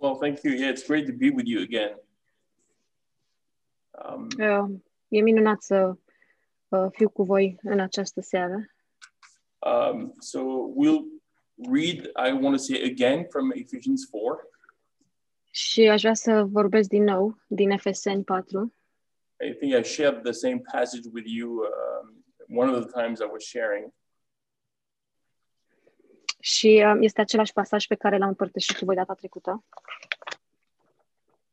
Well, 0.00 0.14
thank 0.14 0.42
you. 0.44 0.52
Yeah, 0.52 0.70
it's 0.70 0.86
great 0.86 1.06
to 1.06 1.12
be 1.12 1.30
with 1.30 1.46
you 1.46 1.60
again. 1.62 1.94
Um, 4.04 4.26
Uh, 4.38 4.68
e 5.08 5.20
minunat 5.22 5.62
să 5.62 5.94
uh, 6.68 6.86
fiu 6.90 7.08
cu 7.08 7.22
voi 7.22 7.58
în 7.62 7.80
această 7.80 8.20
seară. 8.20 8.64
um, 9.58 10.14
so 10.18 10.40
we'll 10.76 11.04
read, 11.70 11.98
I 12.16 12.32
want 12.32 12.56
to 12.56 12.62
say 12.62 12.82
again 12.82 13.26
from 13.28 13.50
Ephesians 13.54 14.04
4. 14.10 14.48
Și 15.50 15.88
aș 15.88 16.00
vrea 16.00 16.14
să 16.14 16.44
vorbesc 16.44 16.88
din 16.88 17.02
nou 17.02 17.36
din 17.48 17.70
Efeseni 17.70 18.24
4. 18.24 18.74
I 19.48 19.52
think 19.54 19.74
I 19.78 19.82
shared 19.88 20.22
the 20.22 20.32
same 20.32 20.60
passage 20.72 21.08
with 21.12 21.26
you 21.28 21.48
um, 21.50 22.24
one 22.58 22.70
of 22.70 22.84
the 22.84 23.00
times 23.00 23.20
I 23.20 23.28
was 23.32 23.44
sharing. 23.44 23.92
Și 26.40 26.84
uh, 26.86 26.96
este 27.00 27.20
același 27.20 27.52
pasaj 27.52 27.86
pe 27.86 27.94
care 27.94 28.18
l-am 28.18 28.28
împărtășit 28.28 28.76
cu 28.76 28.84
voi 28.84 28.94
data 28.94 29.14
trecută. 29.14 29.64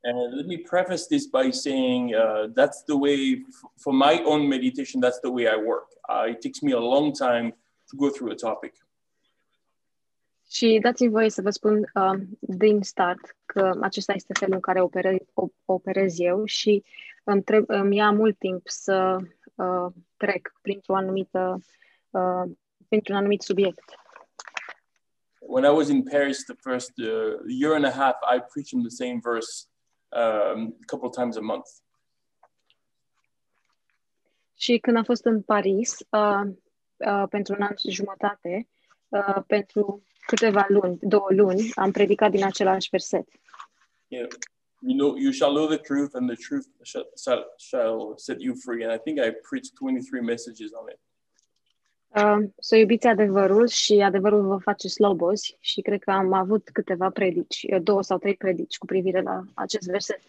And 0.03 0.33
let 0.35 0.45
me 0.45 0.57
preface 0.57 1.03
this 1.09 1.25
by 1.25 1.51
saying 1.51 2.09
uh, 2.09 2.49
that's 2.49 2.83
the 2.85 2.95
way, 2.95 3.45
f- 3.45 3.71
for 3.75 3.93
my 3.93 4.21
own 4.23 4.47
meditation, 4.47 5.01
that's 5.01 5.19
the 5.21 5.31
way 5.31 5.43
I 5.43 5.57
work. 5.65 5.87
Uh, 6.09 6.31
it 6.31 6.39
takes 6.39 6.59
me 6.61 6.73
a 6.73 6.79
long 6.79 7.11
time 7.11 7.57
to 7.89 7.95
go 7.95 8.09
through 8.09 8.31
a 8.31 8.49
topic. 8.49 8.73
Și 10.49 10.79
dați-mi 10.81 11.09
voie 11.09 11.29
să 11.29 11.41
vă 11.41 11.49
spun 11.49 11.91
uh, 11.93 12.19
din 12.39 12.81
start 12.81 13.35
că 13.45 13.77
acesta 13.81 14.13
este 14.13 14.33
felul 14.33 14.53
în 14.53 14.59
care 14.61 14.81
operez, 14.81 15.17
op- 15.17 15.65
operez 15.65 16.19
eu 16.19 16.45
și 16.45 16.83
îmi, 17.23 17.43
treb- 17.43 17.67
îmi 17.67 17.95
ia 17.95 18.11
mult 18.11 18.37
timp 18.37 18.61
să 18.63 19.17
uh, 19.55 19.87
trec 20.17 20.53
printr-o 20.61 20.95
anumită, 20.95 21.59
uh, 22.09 22.43
printr-un 22.87 23.15
anumit 23.15 23.41
subiect. 23.41 23.95
When 25.49 25.65
I 25.65 25.69
was 25.69 25.89
in 25.89 26.03
Paris 26.03 26.43
the 26.43 26.55
first 26.55 26.91
uh, 26.99 27.41
year 27.47 27.75
and 27.75 27.85
a 27.85 27.91
half, 27.91 28.15
I 28.33 28.39
preached 28.39 28.73
in 28.73 28.83
the 28.83 28.91
same 28.91 29.21
verse 29.21 29.67
um, 30.11 30.73
a 30.83 30.85
couple 30.87 31.07
of 31.09 31.15
times 31.15 31.37
a 31.37 31.41
month. 31.41 31.69
Și 34.59 34.77
când 34.77 34.97
am 34.97 35.03
fost 35.03 35.25
în 35.25 35.41
Paris, 35.41 35.97
uh, 36.09 36.41
uh, 36.97 37.23
pentru 37.29 37.53
un 37.53 37.61
an 37.61 37.75
și 37.75 37.91
jumătate, 37.91 38.67
uh, 39.07 39.43
pentru 39.47 40.03
câteva 40.25 40.65
luni, 40.67 40.97
două 41.01 41.27
luni, 41.29 41.71
am 41.75 41.91
predicat 41.91 42.31
din 42.31 42.43
același 42.43 42.89
verset. 42.91 43.27
You 44.07 44.21
know, 44.21 44.39
you 44.79 44.97
know, 44.97 45.17
you 45.17 45.31
shall 45.31 45.53
know 45.53 45.67
the 45.67 45.77
truth, 45.77 46.15
and 46.15 46.29
the 46.29 46.37
truth 46.47 46.65
shall, 46.83 47.07
shall, 47.23 47.53
shall 47.57 48.13
set 48.15 48.39
you 48.39 48.53
free. 48.65 48.83
And 48.83 48.93
I 48.93 48.97
think 48.97 49.19
I 49.19 49.31
preached 49.49 49.73
23 49.75 50.21
messages 50.21 50.71
on 50.73 50.89
it. 50.89 50.99
Uh, 52.17 52.43
să 52.59 52.75
iubiți 52.75 53.07
adevărul 53.07 53.67
și 53.67 53.93
adevărul 53.93 54.47
vă 54.47 54.57
face 54.57 54.87
slobozi 54.87 55.57
și 55.59 55.81
cred 55.81 55.99
că 56.03 56.11
am 56.11 56.33
avut 56.33 56.69
câteva 56.69 57.09
predici, 57.09 57.65
uh, 57.73 57.81
două 57.81 58.03
sau 58.03 58.17
trei 58.17 58.35
predici 58.35 58.77
cu 58.77 58.85
privire 58.85 59.21
la 59.21 59.43
acest 59.53 59.87
verset. 59.89 60.21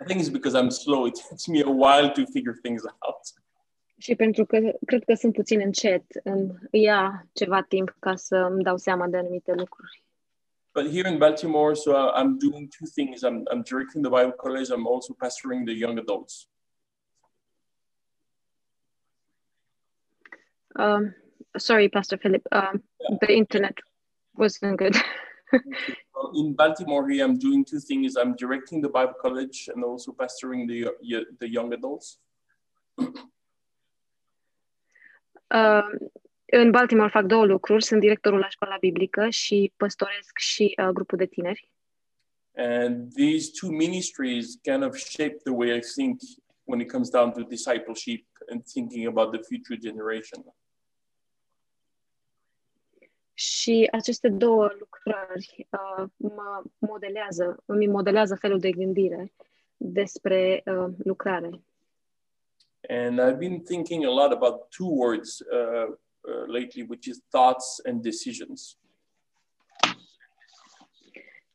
I 0.00 0.04
think 0.04 0.20
it's 0.20 0.30
because 0.32 0.58
I'm 0.62 0.68
slow. 0.68 1.06
It 1.06 1.20
takes 1.28 1.46
me 1.46 1.60
a 1.62 1.68
while 1.68 2.08
to 2.08 2.22
figure 2.32 2.58
things 2.62 2.82
out. 2.82 3.20
Și 3.98 4.14
pentru 4.14 4.44
că 4.44 4.58
cred 4.86 5.04
că 5.04 5.14
sunt 5.14 5.32
puțin 5.32 5.60
încet, 5.60 6.04
îmi 6.22 6.52
ia 6.70 7.26
ceva 7.32 7.62
timp 7.62 7.96
ca 7.98 8.16
să 8.16 8.36
îmi 8.50 8.62
dau 8.62 8.76
seama 8.76 9.06
de 9.06 9.16
anumite 9.16 9.52
lucruri. 9.56 10.04
But 10.74 10.90
here 10.90 11.10
in 11.10 11.18
Baltimore, 11.18 11.74
so 11.74 11.90
I- 11.90 12.12
I'm 12.20 12.36
doing 12.38 12.68
two 12.68 12.86
things. 12.94 13.20
I'm, 13.24 13.42
I'm 13.52 13.62
directing 13.62 14.06
the 14.06 14.14
Bible 14.18 14.36
college. 14.36 14.70
I'm 14.72 14.86
also 14.86 15.12
pastoring 15.12 15.66
the 15.66 15.74
young 15.74 15.98
adults. 15.98 16.48
Um, 20.76 21.14
sorry, 21.58 21.88
Pastor 21.88 22.18
Philip, 22.18 22.46
um, 22.52 22.82
the 23.20 23.32
internet 23.32 23.76
wasn't 24.34 24.78
good. 24.78 24.96
In 26.34 26.54
Baltimore 26.54 27.08
here, 27.08 27.24
I'm 27.24 27.38
doing 27.38 27.64
two 27.64 27.80
things. 27.80 28.16
I'm 28.16 28.34
directing 28.36 28.80
the 28.80 28.88
Bible 28.88 29.14
college 29.20 29.68
and 29.74 29.84
also 29.84 30.12
pastoring 30.12 30.66
the 30.66 30.90
the 31.40 31.48
young 31.48 31.72
adults. 31.72 32.18
Uh, 35.50 35.82
în 36.62 36.70
Baltimore 36.70 37.08
fac 37.08 37.24
două 37.24 37.44
lucruri. 37.46 37.82
Sunt 37.82 38.00
directorul 38.00 38.38
la 38.38 38.48
școala 38.48 38.76
biblică 38.80 39.28
și 39.28 39.72
păstoresc 39.76 40.38
și 40.38 40.74
uh, 40.82 40.88
grupul 40.88 41.18
de 41.18 41.26
tineri. 41.26 41.70
And 42.54 43.12
these 43.12 43.50
two 43.60 43.70
ministries 43.70 44.58
kind 44.62 44.82
of 44.84 44.96
shape 44.96 45.36
the 45.44 45.52
way 45.52 45.76
I 45.76 45.80
think 45.80 46.20
when 46.64 46.80
it 46.80 46.90
comes 46.90 47.08
down 47.08 47.32
to 47.32 47.42
discipleship 47.42 48.26
and 48.50 48.62
thinking 48.64 49.06
about 49.06 49.32
the 49.32 49.42
future 49.42 49.78
generation. 49.78 50.44
Și 53.34 53.88
aceste 53.92 54.28
două 54.28 54.70
lucrări 54.78 55.68
uh, 55.70 56.08
mă 56.16 56.62
modelează, 56.78 57.62
îmi 57.66 57.86
modelează 57.86 58.34
felul 58.34 58.58
de 58.58 58.70
gândire 58.70 59.32
despre 59.76 60.62
uh, 60.66 60.92
lucrare. 61.04 61.62
And 62.88 63.20
I've 63.20 63.38
been 63.38 63.60
thinking 63.60 64.04
a 64.04 64.10
lot 64.10 64.32
about 64.32 64.70
two 64.70 64.88
words 64.88 65.40
uh, 65.40 65.94
uh, 66.20 66.46
lately, 66.46 66.84
which 66.88 67.06
is 67.06 67.22
thoughts 67.28 67.80
and 67.84 68.02
decisions. 68.02 68.76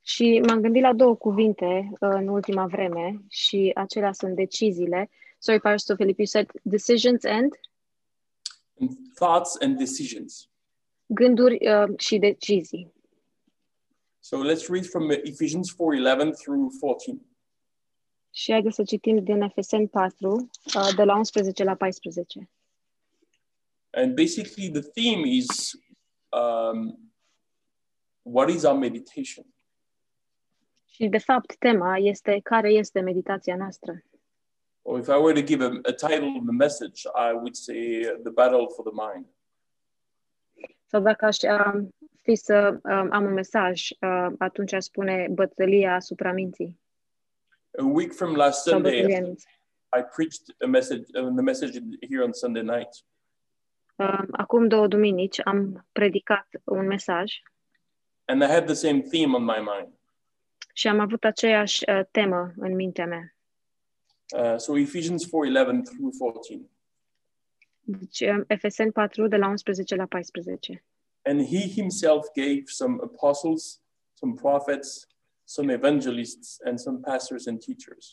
Și 0.02 0.42
m-am 0.48 0.62
gândit 0.62 0.82
la 0.82 0.94
două 0.94 1.16
cuvinte 1.16 1.90
uh, 1.92 2.10
în 2.10 2.28
ultima 2.28 2.66
vreme 2.66 3.22
și 3.30 3.72
acelea 3.76 4.12
sunt 4.12 4.36
deciziile. 4.36 5.10
Sorry, 5.38 5.62
Pastor 5.62 5.96
Philip, 5.96 6.18
you 6.18 6.26
said 6.26 6.52
decisions 6.62 7.24
and 7.24 7.54
And 8.80 8.90
thoughts 9.16 9.58
and 9.62 9.78
decisions. 9.78 10.50
Gânduri 11.08 11.68
uh, 11.68 12.00
și 12.00 12.18
decizii. 12.18 12.94
So 14.20 14.38
let's 14.44 14.68
read 14.70 14.86
from 14.86 15.10
Ephesians 15.10 15.72
4:11 15.72 16.34
through 16.36 16.72
14. 16.80 17.26
Și 18.32 18.52
haideți 18.52 18.76
să 18.76 18.84
citim 18.84 19.24
din 19.24 19.42
Efeseni 19.42 19.88
4, 19.88 20.50
uh, 20.76 20.90
de 20.96 21.04
la 21.04 21.16
11 21.16 21.64
la 21.64 21.76
14. 21.76 22.50
And 23.90 24.16
basically, 24.16 24.72
the 24.72 24.82
theme 24.82 25.28
is 25.28 25.74
um, 26.30 27.12
what 28.22 28.50
is 28.50 28.64
our 28.64 28.78
meditation? 28.78 29.46
Și, 30.86 31.08
de 31.08 31.18
fapt, 31.18 31.56
tema 31.58 31.98
este 31.98 32.40
care 32.44 32.70
este 32.70 33.00
meditația 33.00 33.56
noastră. 33.56 34.04
Or 34.82 35.00
if 35.00 35.08
I 35.08 35.20
were 35.22 35.42
to 35.42 35.46
give 35.46 35.64
a, 35.64 35.68
a 35.68 35.94
title 35.94 36.34
of 36.38 36.44
the 36.44 36.56
message, 36.58 37.06
I 37.06 37.34
would 37.34 37.56
say 37.56 38.06
uh, 38.06 38.20
The 38.24 38.32
Battle 38.32 38.68
for 38.76 38.84
the 38.92 39.14
Mind. 39.14 39.26
Sau 40.88 41.02
dacă 41.02 41.26
aș 41.26 41.38
uh, 41.38 41.84
fi 42.22 42.36
să 42.36 42.80
uh, 42.84 43.08
am 43.10 43.24
un 43.26 43.34
mesaj, 43.34 43.90
uh, 43.90 44.28
atunci 44.38 44.74
aș 44.74 44.84
spune 44.84 45.28
bătălia 45.32 45.96
asupra 45.96 46.32
minții. 46.32 46.80
A 47.80 47.84
week 47.84 48.14
from 48.14 48.36
last 48.36 48.64
Sau 48.64 48.74
Sunday, 48.74 48.92
bătălia 48.92 49.20
minții. 49.20 49.50
I 49.98 50.02
preached 50.16 50.56
a 50.60 50.66
message, 50.66 51.04
uh, 51.22 51.34
the 51.34 51.42
message 51.42 51.80
here 52.10 52.24
on 52.24 52.34
Sunday 52.34 52.64
night. 52.64 52.90
Uh, 53.96 54.24
acum 54.32 54.68
două 54.68 54.88
duminici 54.88 55.40
am 55.44 55.88
predicat 55.92 56.48
un 56.64 56.88
mesaj 56.88 57.34
And 58.26 58.42
I 58.42 58.46
had 58.46 58.66
the 58.66 58.74
same 58.74 59.02
theme 59.02 59.36
on 59.36 59.44
my 59.44 59.60
mind. 59.60 59.98
și 60.74 60.88
am 60.88 61.00
avut 61.00 61.24
aceeași 61.24 61.90
uh, 61.90 62.02
temă 62.12 62.54
în 62.58 62.76
mintea 62.76 63.06
mea. 63.06 63.36
Uh, 64.38 64.58
so 64.58 64.78
Ephesians 64.78 65.26
4:11 65.26 65.30
through 65.84 66.16
14. 66.20 66.70
Deci, 67.90 68.20
uh, 68.20 68.44
Efeseni 68.48 68.92
4, 68.92 69.28
de 69.28 69.36
la 69.36 69.48
11 69.48 69.96
la 69.96 70.06
14. 70.06 70.84
And 71.22 71.46
he 71.46 71.68
himself 71.68 72.26
gave 72.34 72.64
some 72.66 73.00
apostles, 73.04 73.82
some 74.14 74.34
prophets, 74.34 75.08
some 75.44 75.74
evangelists, 75.74 76.58
and 76.66 76.80
some 76.80 77.00
pastors 77.00 77.46
and 77.46 77.60
teachers 77.60 78.12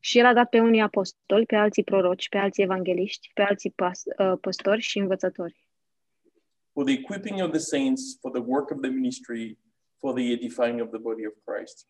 Și 0.00 0.18
el 0.18 0.26
a 0.26 0.32
dat 0.34 0.48
pe 0.48 0.60
unii 0.60 0.80
apostoli, 0.80 1.46
pe 1.46 1.56
alții 1.56 1.84
proroci, 1.84 2.28
pe 2.28 2.38
alții 2.38 2.62
evangeliști, 2.62 3.30
pe 3.34 3.42
alții 3.42 3.70
pas, 3.70 4.02
uh, 4.18 4.38
păstori 4.40 4.80
și 4.80 4.98
învățători. 4.98 5.64
for 6.74 6.84
the 6.84 6.92
equipping 6.92 7.40
of 7.40 7.52
the 7.52 7.60
saints, 7.60 8.18
for 8.20 8.30
the 8.32 8.40
work 8.40 8.70
of 8.72 8.82
the 8.82 8.90
ministry, 8.90 9.56
for 10.00 10.12
the 10.12 10.32
edifying 10.32 10.80
of 10.80 10.90
the 10.90 10.98
body 10.98 11.24
of 11.24 11.32
Christ. 11.46 11.86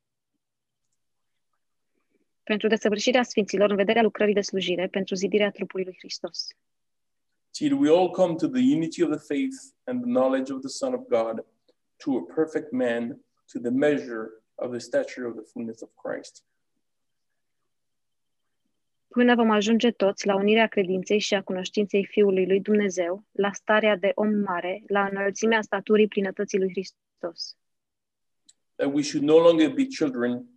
Pentru 2.45 2.69
desăvârșirea 2.69 3.23
sfinților 3.23 3.71
în 3.71 3.77
vederea 3.77 4.03
lucrării 4.03 4.35
de 4.35 4.41
slujire, 4.41 4.87
pentru 4.87 5.15
zidirea 5.15 5.51
trupului 5.51 5.85
lui 5.85 5.97
Hristos. 5.99 6.47
Till 7.51 7.79
we 7.79 7.89
all 7.89 8.11
come 8.11 8.35
to 8.35 8.47
the 8.49 8.75
unity 8.75 9.03
of 9.03 9.11
the 9.11 9.35
faith 9.35 9.57
and 9.85 10.03
the 10.03 10.11
knowledge 10.11 10.53
of 10.53 10.61
the 10.61 10.69
Son 10.69 10.95
of 10.95 11.01
God, 11.09 11.45
to 11.97 12.11
a 12.17 12.35
perfect 12.35 12.73
man, 12.73 13.25
to 13.53 13.59
the 13.59 13.71
measure 13.71 14.31
of 14.55 14.71
the 14.71 14.79
stature 14.79 15.27
of 15.27 15.35
the 15.35 15.45
fullness 15.53 15.81
of 15.81 15.91
Christ. 16.03 16.45
Până 19.09 19.35
vom 19.35 19.51
ajunge 19.51 19.91
toți 19.91 20.27
la 20.27 20.35
unirea 20.35 20.67
credinței 20.67 21.19
și 21.19 21.35
a 21.35 21.43
cunoștinței 21.43 22.07
Fiului 22.07 22.47
lui 22.47 22.61
Dumnezeu, 22.61 23.25
la 23.31 23.53
starea 23.53 23.97
de 23.97 24.13
om 24.15 24.29
mare, 24.29 24.83
la 24.87 25.09
înălțimea 25.11 25.61
staturii 25.61 26.09
plinătății 26.09 26.59
lui 26.59 26.71
Hristos. 26.71 27.57
That 28.75 28.93
we 28.95 29.03
should 29.03 29.27
no 29.27 29.39
longer 29.39 29.73
be 29.73 29.87
children, 29.87 30.54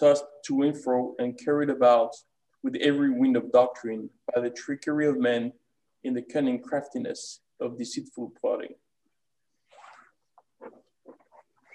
tossed 0.00 0.26
to 0.46 0.62
and 0.66 0.74
fro 0.82 1.14
and 1.18 1.30
carried 1.44 1.70
about 1.70 2.10
with 2.60 2.74
every 2.80 3.10
wind 3.20 3.36
of 3.36 3.44
doctrine 3.50 4.02
by 4.34 4.40
the 4.40 4.50
trickery 4.50 5.06
of 5.08 5.16
men 5.16 5.52
in 6.02 6.14
the 6.14 6.22
cunning 6.32 6.60
craftiness 6.68 7.40
of 7.58 7.76
deceitful 7.76 8.28
plotting. 8.40 8.76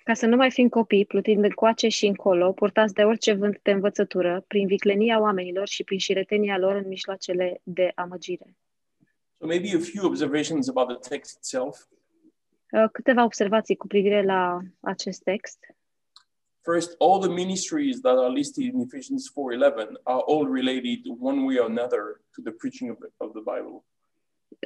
Ca 0.03 0.13
să 0.13 0.25
nu 0.25 0.35
mai 0.35 0.51
fim 0.51 0.69
copii, 0.69 1.05
plutind 1.05 1.43
încoace 1.43 1.87
și 1.87 2.05
încolo, 2.05 2.51
purtați 2.51 2.93
de 2.93 3.03
orice 3.03 3.33
vânt 3.33 3.59
de 3.61 3.71
învățătură, 3.71 4.43
prin 4.47 4.67
viclenia 4.67 5.19
oamenilor 5.19 5.67
și 5.67 5.83
prin 5.83 5.97
șiretenia 5.97 6.57
lor 6.57 6.75
în 6.75 6.87
mijloacele 6.87 7.61
de 7.63 7.91
amăgire. 7.95 8.57
So 9.37 9.45
maybe 9.45 9.75
a 9.75 9.79
few 9.79 10.05
observations 10.05 10.69
about 10.69 10.87
the 10.87 11.09
text 11.09 11.37
itself. 11.37 11.87
Uh, 12.71 12.89
Câteva 12.91 13.23
observații 13.23 13.75
cu 13.75 13.87
privire 13.87 14.23
la 14.23 14.59
acest 14.79 15.23
text. 15.23 15.57
First, 16.65 16.95
all 16.99 17.19
the 17.19 17.29
ministries 17.29 18.01
that 18.01 18.17
are 18.17 18.29
listed 18.29 18.63
in 18.73 18.81
Ephesians 18.81 19.29
4:11 19.29 19.97
are 20.05 20.21
all 20.21 20.47
related 20.47 20.99
one 21.19 21.45
way 21.45 21.59
or 21.59 21.67
another 21.67 22.21
to 22.33 22.41
the 22.41 22.51
preaching 22.51 22.89
of 22.89 22.97
the, 22.99 23.09
of 23.19 23.33
the 23.33 23.41
Bible. 23.41 23.85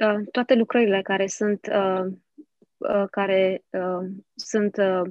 Uh, 0.02 0.20
Toate 0.32 0.54
lucrările 0.54 1.02
care 1.02 1.26
sunt 1.26 1.66
uh, 1.72 2.06
uh, 2.76 3.04
care 3.10 3.64
uh, 3.70 4.06
sunt 4.34 4.76
uh, 4.76 5.02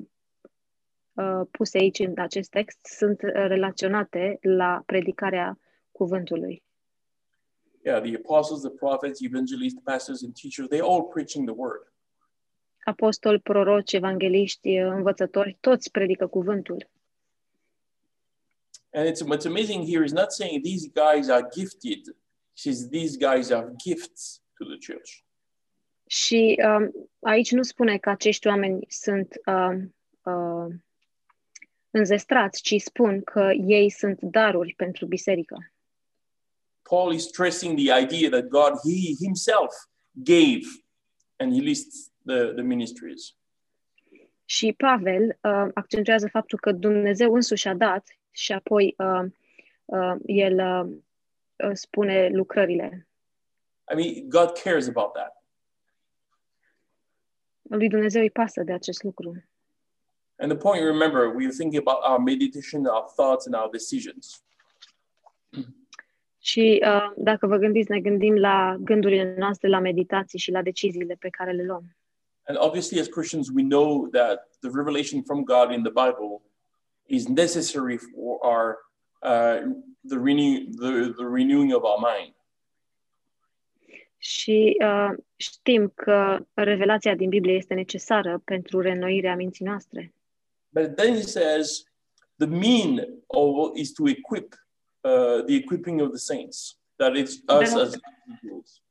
uh, 1.13 1.41
puse 1.51 1.77
aici 1.77 1.99
în 1.99 2.13
acest 2.17 2.49
text 2.49 2.79
sunt 2.83 3.21
uh, 3.21 3.31
relaționate 3.33 4.37
la 4.41 4.83
predicarea 4.85 5.59
cuvântului. 5.91 6.63
Yeah, 7.83 8.01
the 8.01 8.15
apostles, 8.15 8.61
the 8.61 8.69
prophets, 8.69 9.21
evangelists, 9.21 9.79
pastors, 9.83 10.21
and 10.23 10.33
teachers, 10.33 10.67
they 10.67 10.81
all 10.81 11.03
preaching 11.03 11.45
the 11.45 11.55
word. 11.57 11.88
Apostoli, 12.83 13.39
proroci, 13.39 13.93
evangeliști, 13.93 14.75
învățători, 14.75 15.57
toți 15.59 15.91
predică 15.91 16.27
cuvântul. 16.27 16.89
And 18.91 19.07
it's 19.07 19.21
what's 19.21 19.45
amazing 19.45 19.85
here 19.85 20.03
is 20.03 20.11
not 20.11 20.31
saying 20.31 20.63
these 20.63 20.87
guys 20.87 21.29
are 21.29 21.47
gifted. 21.53 22.15
He 22.55 22.71
says 22.71 22.89
these 22.89 23.17
guys 23.17 23.51
are 23.51 23.71
gifts 23.77 24.41
to 24.57 24.65
the 24.65 24.77
church. 24.93 25.23
Și 26.07 26.59
um, 26.65 27.09
aici 27.19 27.51
nu 27.51 27.63
spune 27.63 27.97
că 27.97 28.09
acești 28.09 28.47
oameni 28.47 28.85
sunt 28.87 29.33
um, 29.45 29.95
uh, 30.23 30.75
înzestrați, 31.91 32.61
ci 32.61 32.81
spun 32.81 33.21
că 33.21 33.51
ei 33.65 33.89
sunt 33.89 34.21
daruri 34.21 34.73
pentru 34.77 35.05
biserică. 35.05 35.71
Paul 36.81 37.13
is 37.13 37.23
stressing 37.23 37.77
the 37.77 38.01
idea 38.01 38.29
that 38.29 38.47
God, 38.47 38.71
He 38.83 39.15
Himself 39.23 39.73
gave, 40.11 40.65
and 41.35 41.53
He 41.53 41.61
lists 41.61 42.11
the, 42.29 42.53
the 42.53 42.61
ministries. 42.61 43.33
Și 44.45 44.73
Pavel 44.77 45.37
uh, 45.41 45.67
accentuează 45.73 46.27
faptul 46.27 46.59
că 46.59 46.71
Dumnezeu 46.71 47.33
însuși 47.33 47.67
a 47.67 47.73
dat 47.73 48.07
și 48.31 48.51
apoi 48.51 48.95
uh, 48.97 49.25
uh, 49.85 50.15
el 50.25 50.59
uh, 50.59 50.91
uh, 51.67 51.71
spune 51.73 52.29
lucrările. 52.29 53.07
I 53.91 53.95
mean, 53.95 54.29
God 54.29 54.51
cares 54.63 54.87
about 54.87 55.13
that. 55.13 55.43
Lui 57.61 57.89
Dumnezeu 57.89 58.21
îi 58.21 58.31
pasă 58.31 58.63
de 58.63 58.73
acest 58.73 59.03
lucru. 59.03 59.43
And 60.37 60.51
the 60.51 60.57
point, 60.57 60.83
remember, 60.83 61.35
we 61.35 61.45
are 61.45 61.55
thinking 61.57 61.87
about 61.87 62.03
our 62.09 62.19
meditation, 62.19 62.85
our 62.85 63.05
thoughts, 63.15 63.45
and 63.45 63.55
our 63.55 63.69
decisions. 63.69 64.43
Și 66.39 66.81
uh, 66.85 67.11
dacă 67.17 67.47
vă 67.47 67.57
gândiți, 67.57 67.91
ne 67.91 67.99
gândim 67.99 68.35
la 68.35 68.75
gândurile 68.79 69.35
noastre, 69.37 69.67
la 69.67 69.79
meditații 69.79 70.39
și 70.39 70.51
la 70.51 70.61
deciziile 70.61 71.15
pe 71.19 71.29
care 71.29 71.51
le 71.51 71.63
luăm. 71.63 71.98
And 72.49 72.57
obviously, 72.57 72.99
as 72.99 73.07
Christians, 73.07 73.51
we 73.51 73.61
know 73.61 74.09
that 74.11 74.39
the 74.63 74.71
revelation 74.71 75.23
from 75.23 75.43
God 75.43 75.71
in 75.71 75.83
the 75.83 75.91
Bible 75.91 76.41
is 77.07 77.29
necessary 77.29 77.97
for 77.97 78.43
our 78.43 78.77
uh, 79.21 79.59
the, 80.03 80.17
renew, 80.17 80.71
the, 80.71 81.13
the 81.15 81.27
renewing 81.27 81.73
of 81.73 81.85
our 81.85 81.99
mind. 81.99 82.33
Și 84.17 84.75
uh, 84.83 85.11
știm 85.35 85.91
că 85.95 86.45
revelația 86.53 87.15
din 87.15 87.29
Biblie 87.29 87.53
este 87.53 87.73
necesară 87.73 88.41
pentru 88.45 88.79
reînnoirea 88.79 89.35
minții 89.35 89.65
noastre. 89.65 90.13
But 90.69 90.95
then 90.95 91.13
he 91.13 91.21
says 91.21 91.83
the 92.37 92.47
mean 92.47 93.07
of 93.27 93.77
is 93.77 93.91
to 93.91 94.07
equip 94.07 94.53
uh, 95.01 95.43
the 95.45 95.55
equipping 95.55 96.01
of 96.01 96.09
the 96.09 96.17
saints. 96.17 96.77
That 96.95 97.15
it's 97.15 97.33
us 97.47 97.69
Then- 97.69 97.79
as 97.79 97.99
individuals. 98.27 98.81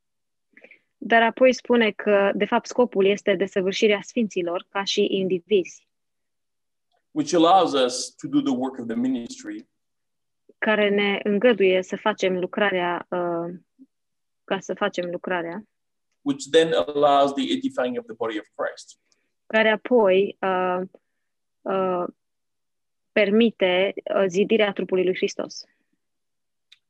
Dar 0.99 1.23
apoi 1.23 1.53
spune 1.53 1.91
că, 1.91 2.31
de 2.35 2.45
fapt, 2.45 2.67
scopul 2.67 3.07
este 3.07 3.35
desăvârșirea 3.35 4.01
sfinților 4.03 4.67
ca 4.69 4.85
și 4.85 5.07
indivizi, 5.11 5.87
which 7.11 7.35
allows 7.35 7.73
us 7.73 8.15
to 8.15 8.29
do 8.29 8.41
the 8.41 8.57
work 8.57 8.79
of 8.79 8.87
the 8.87 8.97
ministry 8.97 9.67
care 10.59 10.89
ne 10.89 11.21
îngăduie 11.23 11.83
să 11.83 11.97
facem 11.97 12.39
lucrarea, 12.39 13.07
uh, 13.09 13.55
ca 14.45 14.59
să 14.59 14.75
facem 14.75 15.11
lucrarea, 15.11 15.63
which 16.21 16.45
then 16.51 16.73
allows 16.73 17.33
the 17.33 17.53
edifying 17.53 17.99
of 17.99 18.05
the 18.05 18.15
body 18.15 18.39
of 18.39 18.47
Christ. 18.55 18.99
care 19.47 19.69
apoi 19.69 20.37
uh, 20.41 20.81
uh, 21.61 22.05
permite 23.13 23.95
uh, 23.95 24.25
zidirea 24.27 24.73
trupului 24.73 25.05
lui 25.05 25.17
Hristos. 25.17 25.65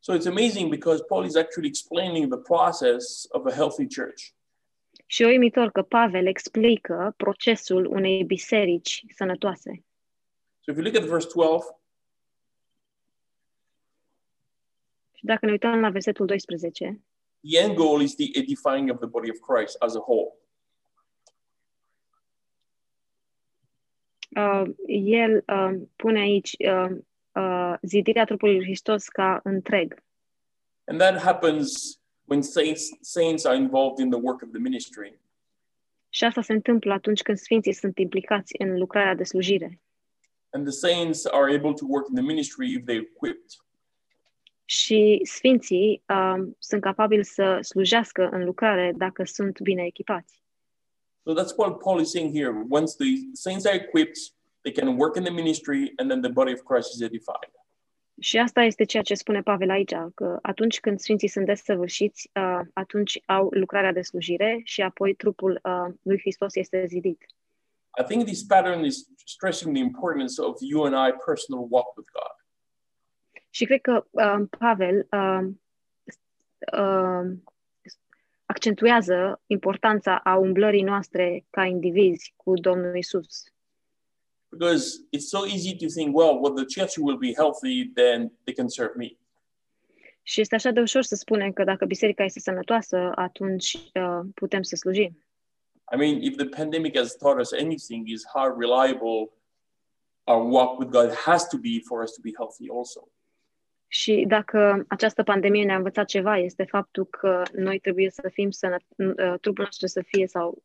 So 0.01 0.15
it's 0.15 0.27
amazing 0.27 0.71
because 0.71 1.03
Paul 1.03 1.25
is 1.25 1.37
actually 1.37 1.69
explaining 1.69 2.29
the 2.29 2.39
process 2.39 3.27
of 3.31 3.47
a 3.47 3.53
healthy 3.53 3.87
church. 3.87 4.23
Și 5.07 5.23
e 5.23 5.27
uimitor 5.27 5.71
că 5.71 5.83
Pavel 5.83 6.27
explică 6.27 7.15
procesul 7.17 7.87
unei 7.87 8.25
biserici 8.25 9.05
sănătoase. 9.15 9.85
So 10.61 10.71
if 10.71 10.77
you 10.77 10.85
look 10.85 10.97
at 10.97 11.09
verse 11.09 11.29
12, 11.35 11.77
Și 15.13 15.25
dacă 15.25 15.47
ne 15.47 15.51
uităm 15.51 15.81
la 15.81 15.91
versetul 15.91 16.27
12, 16.27 17.01
the 17.41 17.59
end 17.59 17.75
goal 17.75 18.01
is 18.03 18.15
the 18.15 18.39
edifying 18.39 18.91
of 18.91 18.99
the 18.99 19.07
body 19.07 19.31
of 19.31 19.39
Christ 19.39 19.77
as 19.79 19.95
a 19.95 20.01
whole. 20.01 20.39
uh, 24.39 24.71
el 24.87 25.45
uh, 25.47 25.81
pune 25.97 26.19
aici 26.19 26.57
uh, 26.59 26.99
uh, 27.39 27.75
zidirea 27.83 28.25
trupului 28.25 28.55
lui 28.55 28.65
Hristos 28.65 29.09
ca 29.09 29.41
întreg. 29.43 30.03
And 30.85 30.99
that 30.99 31.19
happens 31.19 31.99
when 32.25 32.43
saints, 32.43 32.91
saints 33.01 33.45
are 33.45 33.57
involved 33.57 33.99
in 33.99 34.11
the 34.11 34.21
work 34.23 34.43
of 34.43 34.49
the 34.51 34.61
ministry. 34.61 35.19
Și 36.09 36.25
asta 36.25 36.43
se 36.43 36.53
întâmplă 36.53 36.93
atunci 36.93 37.23
când 37.23 37.39
sfinții 37.39 37.73
sunt 37.73 37.99
implicați 37.99 38.55
în 38.59 38.79
lucrarea 38.79 39.15
de 39.15 39.25
slujire. 39.25 39.81
And 40.51 40.65
the 40.65 40.73
saints 40.73 41.27
are 41.27 41.55
able 41.55 41.73
to 41.73 41.85
work 41.89 42.09
in 42.09 42.15
the 42.15 42.25
ministry 42.25 42.73
if 42.73 42.83
they're 42.83 43.09
equipped. 43.15 43.51
Și 44.65 45.21
sfinții 45.23 46.03
um, 46.09 46.57
sunt 46.59 46.81
capabili 46.81 47.25
să 47.25 47.59
slujească 47.61 48.29
în 48.33 48.45
lucrare 48.45 48.93
dacă 48.97 49.25
sunt 49.25 49.61
bine 49.61 49.85
echipați. 49.85 50.43
So 51.23 51.35
that's 51.35 51.57
what 51.57 51.79
Paul 51.79 52.01
is 52.01 52.11
saying 52.11 52.35
here. 52.35 52.67
Once 52.69 52.97
the 52.97 53.07
saints 53.33 53.67
are 53.67 53.77
equipped, 53.77 54.17
they 54.69 54.85
can 54.85 54.97
work 54.97 55.17
in 55.17 55.25
the 55.25 55.33
ministry 55.33 55.93
and 55.99 56.11
then 56.11 56.21
the 56.21 56.31
body 56.31 56.53
of 56.53 56.65
Christ 56.65 56.95
is 56.95 57.01
edified. 57.01 57.53
Și 58.21 58.39
asta 58.39 58.61
este 58.63 58.85
ceea 58.85 59.03
ce 59.03 59.15
spune 59.15 59.43
Pavel 59.43 59.71
aici, 59.71 59.95
că 60.15 60.39
atunci 60.43 60.81
când 60.81 60.99
sfinții 60.99 61.29
sunt 61.29 61.47
desăvârșiți, 61.47 62.31
uh, 62.35 62.61
atunci 62.73 63.21
au 63.27 63.49
lucrarea 63.51 63.93
de 63.93 64.03
slujire 64.03 64.61
și 64.65 64.83
apoi 64.83 65.15
trupul 65.15 65.61
uh, 65.63 65.95
lui 66.03 66.19
Hristos 66.19 66.55
este 66.55 66.87
zidit. 66.87 67.27
I 68.01 68.05
think 68.05 68.25
this 68.25 68.43
pattern 68.43 68.85
is 68.85 69.09
stressing 69.25 69.75
the 69.75 69.83
importance 69.83 70.43
of 70.43 70.57
you 70.61 70.85
and 70.85 70.95
I 70.95 71.17
personal 71.27 71.67
walk 71.71 71.97
with 71.97 72.11
God. 72.13 72.35
Și 73.51 73.65
cred 73.65 73.81
că 73.81 74.05
uh, 74.11 74.47
Pavel 74.59 75.09
uh, 75.11 75.49
uh, 76.79 77.37
accentuează 78.47 79.41
importanța 79.47 80.17
a 80.17 80.37
umblării 80.37 80.83
noastre 80.83 81.45
ca 81.51 81.65
indivizi 81.65 82.33
cu 82.37 82.55
Domnul 82.55 82.97
Isus. 82.97 83.53
Because 84.51 85.07
it's 85.11 85.29
so 85.29 85.47
easy 85.47 85.77
to 85.77 85.87
think, 85.89 86.17
well, 86.17 86.41
when 86.41 86.55
the 86.55 86.65
church 86.65 86.97
will 86.99 87.19
be 87.19 87.35
healthy, 87.35 87.91
then 87.95 88.31
they 88.45 88.55
can 88.55 88.69
serve 88.69 88.97
me. 88.97 89.17
Și 90.23 90.41
este 90.41 90.55
așa 90.55 90.71
de 90.71 90.81
ușor 90.81 91.03
să 91.03 91.15
spunem 91.15 91.53
că 91.53 91.65
dacă 91.65 91.85
biserica 91.85 92.25
este 92.25 92.41
sănătoasă, 92.41 93.13
atunci 93.15 93.75
uh, 93.75 94.21
putem 94.35 94.63
să 94.63 94.77
slujim. 94.77 95.25
I 95.93 95.97
mean, 95.97 96.23
if 96.23 96.37
the 96.37 96.47
pandemic 96.47 96.97
has 96.97 97.17
taught 97.17 97.41
us 97.41 97.53
anything, 97.53 98.09
is 98.09 98.23
how 98.35 98.59
reliable 98.59 99.31
our 100.25 100.51
walk 100.51 100.79
with 100.79 100.91
God 100.91 101.13
has 101.13 101.49
to 101.49 101.57
be 101.57 101.81
for 101.87 102.03
us 102.03 102.13
to 102.13 102.21
be 102.23 102.31
healthy 102.37 102.69
also. 102.71 103.09
Și 103.87 104.25
dacă 104.29 104.85
această 104.89 105.23
pandemie 105.23 105.65
ne-a 105.65 105.77
învățat 105.77 106.07
ceva, 106.07 106.39
este 106.39 106.65
faptul 106.65 107.07
că 107.07 107.43
noi 107.53 107.79
trebuie 107.79 108.11
să 108.11 108.29
fim 108.33 108.51
sănăt, 108.51 108.83
uh, 108.97 109.35
trupul 109.41 109.65
nostru 109.65 109.87
să 109.87 110.03
fie 110.07 110.27
sau 110.27 110.63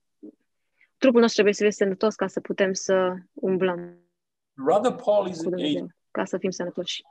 trupul 1.04 1.22
nostru 1.22 1.42
trebuie 1.42 1.54
să 1.54 1.64
fie 1.64 1.86
sănătos 1.86 2.16
ca 2.16 2.28
să 2.28 2.40
putem 2.40 2.74
să 2.74 3.16
umblăm 3.34 3.80
Rather, 4.68 4.92
Paul 4.92 5.28
is 5.28 5.38
cu 5.42 5.50
Dumnezeu, 5.50 5.88
ca 6.12 6.26
să 6.26 6.38
fim 6.38 6.50
sănătoși. 6.50 7.02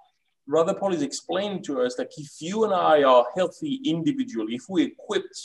rather 0.44 0.74
Paul 0.74 0.92
is 0.92 1.00
explaining 1.00 1.60
to 1.60 1.72
us 1.72 1.94
that 1.94 2.12
if 2.16 2.30
you 2.38 2.62
and 2.62 2.72
I 2.72 3.04
are 3.04 3.24
healthy 3.36 3.80
individually, 3.82 4.54
if 4.54 4.64
we're 4.68 4.92
equipped, 4.96 5.38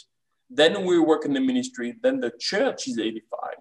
then 0.55 0.85
we 0.85 0.97
work 0.97 1.23
in 1.25 1.33
the 1.33 1.41
ministry, 1.41 1.97
then 2.01 2.19
the 2.19 2.29
church 2.29 2.85
is 2.85 2.97
edified. 2.97 3.59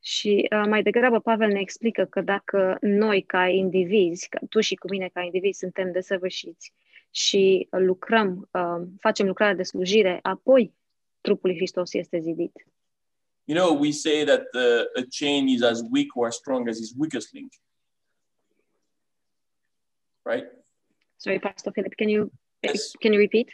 Și 0.00 0.48
uh, 0.50 0.64
mai 0.68 0.82
degrabă 0.82 1.20
Pavel 1.20 1.48
ne 1.48 1.60
explică 1.60 2.04
că 2.04 2.20
dacă 2.20 2.76
noi 2.80 3.22
ca 3.22 3.48
indivizi, 3.48 4.28
ca 4.28 4.38
tu 4.48 4.60
și 4.60 4.74
cu 4.74 4.88
mine 4.90 5.08
ca 5.08 5.20
indivizi 5.20 5.58
suntem 5.58 5.92
desăvârșiți 5.92 6.72
și 7.10 7.68
lucrăm, 7.70 8.48
uh, 8.52 8.86
facem 8.98 9.26
lucrarea 9.26 9.54
de 9.54 9.62
slujire, 9.62 10.18
apoi 10.22 10.74
trupul 11.20 11.48
lui 11.48 11.58
Hristos 11.58 11.94
este 11.94 12.18
zidit. 12.18 12.66
You 13.46 13.54
know, 13.54 13.72
we 13.72 13.92
say 13.92 14.24
that 14.24 14.44
uh, 14.54 15.00
a 15.00 15.04
chain 15.06 15.48
is 15.48 15.62
as 15.62 15.84
weak 15.90 16.16
or 16.16 16.28
as 16.28 16.36
strong 16.36 16.68
as 16.68 16.80
its 16.80 16.94
weakest 16.96 17.34
link. 17.34 17.52
Right? 20.24 20.46
Sorry, 21.18 21.38
Pastor 21.38 21.72
Philip, 21.72 21.96
can 21.96 22.08
you 22.08 22.30
Yes. 22.62 22.92
can 23.00 23.12
you 23.12 23.18
repeat? 23.18 23.48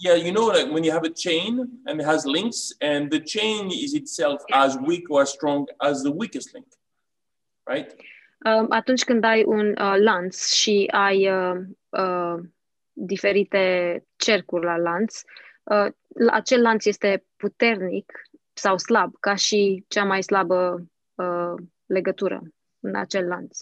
Yeah, 0.00 0.14
you 0.14 0.32
know, 0.32 0.46
like 0.46 0.72
when 0.72 0.82
you 0.82 0.92
have 0.92 1.04
a 1.04 1.14
chain 1.24 1.82
and 1.86 2.00
it 2.00 2.04
has 2.04 2.24
links, 2.24 2.72
and 2.80 3.10
the 3.10 3.20
chain 3.20 3.70
is 3.70 3.94
itself 3.94 4.40
as 4.52 4.76
weak 4.78 5.10
or 5.10 5.22
as 5.22 5.30
strong 5.30 5.66
as 5.82 6.02
the 6.02 6.10
weakest 6.10 6.54
link. 6.54 6.66
Right? 7.68 7.94
Um, 8.44 8.66
atunci 8.70 9.04
când 9.04 9.24
ai 9.24 9.44
un 9.44 9.68
uh, 9.78 9.94
lanț 9.98 10.52
și 10.52 10.88
ai 10.90 11.28
uh, 11.30 11.60
uh, 11.88 12.36
diferite 12.92 14.04
cercuri 14.16 14.64
la 14.64 14.76
lanț, 14.76 15.22
uh, 15.62 15.86
acel 16.30 16.60
lanț 16.60 16.84
este 16.84 17.24
puternic 17.36 18.29
sau 18.60 18.78
slab, 18.78 19.14
ca 19.20 19.34
și 19.34 19.84
cea 19.88 20.04
mai 20.04 20.22
slabă 20.22 20.84
uh, 21.14 21.54
legătură 21.86 22.42
în 22.80 22.94
acel 22.94 23.26
lanț. 23.26 23.58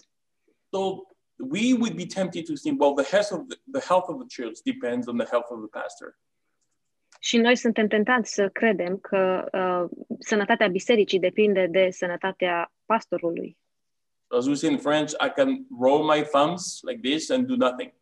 So 0.69 0.79
we 1.35 1.73
would 1.73 1.95
be 1.95 2.05
tempted 2.05 2.45
to 2.45 2.53
think, 2.53 2.81
well, 2.81 2.93
the 2.93 3.05
health 3.15 3.31
of 3.31 3.39
the, 3.47 3.57
the 3.71 3.81
health 3.87 4.07
of 4.09 4.17
the 4.17 4.41
church 4.41 4.59
depends 4.63 5.07
on 5.07 5.17
the 5.17 5.27
health 5.27 5.47
of 5.49 5.57
the 5.59 5.79
pastor. 5.79 6.19
Și 7.19 7.37
noi 7.37 7.55
suntem 7.55 7.87
tentați 7.87 8.33
să 8.33 8.49
credem 8.49 8.97
că 8.97 9.45
uh, 9.51 9.99
sănătatea 10.19 10.67
bisericii 10.67 11.19
depinde 11.19 11.67
de 11.67 11.89
sănătatea 11.89 12.71
pastorului. 12.85 13.57
As 14.27 14.45
we 14.45 14.53
say 14.53 14.71
in 14.71 14.77
French, 14.77 15.11
I 15.11 15.29
can 15.35 15.65
roll 15.79 16.03
my 16.03 16.21
thumbs 16.31 16.79
like 16.81 16.99
this 17.09 17.29
and 17.29 17.47
do 17.47 17.55
nothing. 17.55 17.93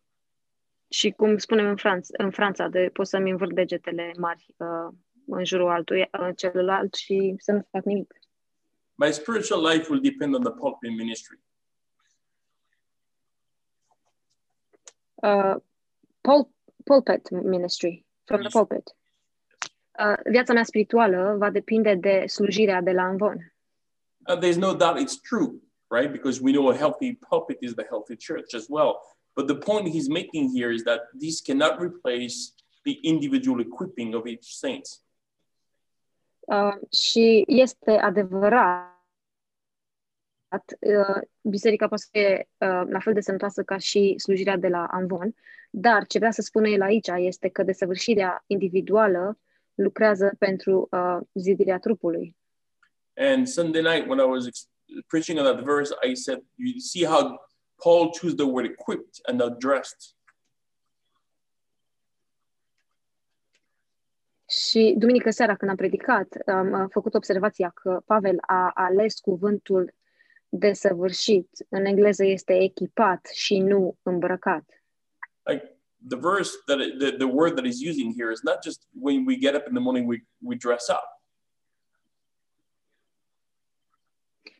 Și 0.89 1.11
cum 1.11 1.37
spunem 1.37 1.67
în, 1.67 1.75
Franț- 1.77 2.15
în 2.17 2.31
Franța, 2.31 2.67
de, 2.67 2.89
pot 2.93 3.07
să-mi 3.07 3.31
învârt 3.31 3.53
degetele 3.53 4.11
mari 4.17 4.45
uh, 4.57 4.93
în 5.27 5.45
jurul 5.45 5.69
altuia, 5.69 6.09
uh, 6.19 6.29
celuilalt 6.35 6.93
și 6.93 7.35
să 7.37 7.51
nu 7.51 7.67
fac 7.71 7.83
nimic. 7.83 8.13
My 8.95 9.13
spiritual 9.13 9.61
life 9.65 9.87
will 9.89 10.01
depend 10.01 10.35
on 10.35 10.43
the 10.43 10.51
pulpit 10.51 10.95
ministry. 10.97 11.39
Uh, 15.15 15.55
pul- 16.21 16.51
pulpit 16.83 17.29
ministry, 17.29 18.05
from 18.23 18.41
the 18.41 18.49
pulpit. 18.49 18.95
Uh, 19.99 20.17
viața 20.31 20.53
mea 20.53 20.63
spirituală 20.63 21.35
va 21.37 21.49
depinde 21.49 21.95
de 21.95 22.23
slujirea 22.27 22.81
de 22.81 22.91
la 22.91 23.01
Anvon. 23.01 23.53
And 24.23 24.41
there's 24.41 24.57
no 24.57 24.73
doubt 24.73 24.99
it's 24.99 25.19
true, 25.21 25.61
right? 25.89 26.11
Because 26.11 26.41
we 26.41 26.51
know 26.51 26.69
a 26.69 26.75
healthy 26.75 27.15
pulpit 27.29 27.57
is 27.61 27.73
the 27.73 27.85
healthy 27.89 28.15
church 28.15 28.53
as 28.53 28.65
well. 28.69 28.95
But 29.35 29.47
the 29.47 29.55
point 29.55 29.87
he's 29.87 30.09
making 30.09 30.49
here 30.55 30.71
is 30.73 30.83
that 30.83 30.99
this 31.13 31.41
cannot 31.41 31.79
replace 31.79 32.53
the 32.83 32.99
individual 33.03 33.61
equipping 33.61 34.15
of 34.15 34.25
each 34.25 34.57
saint. 34.57 34.87
Uh, 36.47 36.89
și 36.91 37.43
este 37.47 37.91
adevărat, 37.91 38.95
uh, 40.79 41.21
biserica 41.41 41.87
poate 41.87 42.03
să 42.03 42.09
fie 42.11 42.49
uh, 42.57 42.83
la 42.89 42.99
fel 42.99 43.13
de 43.13 43.21
sănătoasă 43.21 43.63
ca 43.63 43.77
și 43.77 44.15
slujirea 44.17 44.57
de 44.57 44.67
la 44.67 44.85
Anvon, 44.85 45.35
dar 45.69 46.05
ce 46.05 46.17
vrea 46.17 46.31
să 46.31 46.41
spună 46.41 46.67
el 46.67 46.81
aici 46.81 47.07
este 47.15 47.49
că 47.49 47.63
desăvârșirea 47.63 48.43
individuală 48.47 49.39
lucrează 49.73 50.35
pentru 50.39 50.87
uh, 50.91 51.17
zidirea 51.33 51.79
trupului. 51.79 52.35
And 53.15 53.47
Sunday 53.47 53.81
night, 53.81 54.07
when 54.09 54.19
I 54.19 54.29
was 54.29 54.45
ex- 54.45 54.69
preaching 55.07 55.39
on 55.39 55.43
that 55.43 55.63
verse, 55.63 55.93
I 56.09 56.15
said, 56.15 56.43
you 56.55 56.79
see 56.79 57.05
how 57.05 57.39
Paul 57.83 58.09
chose 58.09 58.35
the 58.35 58.45
word 58.45 58.65
equipped 58.65 59.19
and 59.25 59.39
not 59.39 59.59
Și 64.49 64.95
duminică 64.97 65.29
seara 65.29 65.55
când 65.55 65.71
am 65.71 65.77
predicat, 65.77 66.27
am 66.45 66.71
uh, 66.71 66.87
făcut 66.89 67.13
observația 67.13 67.69
că 67.69 68.01
Pavel 68.05 68.37
a 68.41 68.71
ales 68.73 69.19
cuvântul 69.19 69.93
desăvârșit. 70.49 71.49
În 71.69 71.85
engleză 71.85 72.25
este 72.25 72.53
echipat 72.53 73.25
și 73.33 73.59
nu 73.59 73.97
îmbrăcat. 74.01 74.83
Like 75.43 75.79
the 76.09 76.17
verse 76.17 76.51
that 76.65 76.79
it, 76.79 76.99
the, 76.99 77.11
the 77.11 77.25
word 77.25 77.55
that 77.55 77.65
he's 77.65 77.89
using 77.89 78.13
here 78.17 78.31
is 78.31 78.41
not 78.43 78.63
just 78.63 78.87
when 79.01 79.25
we 79.25 79.37
get 79.37 79.55
up 79.55 79.67
in 79.67 79.73
the 79.73 79.83
morning, 79.83 80.07
we, 80.07 80.17
we 80.37 80.55
dress 80.55 80.87
up. 80.87 81.15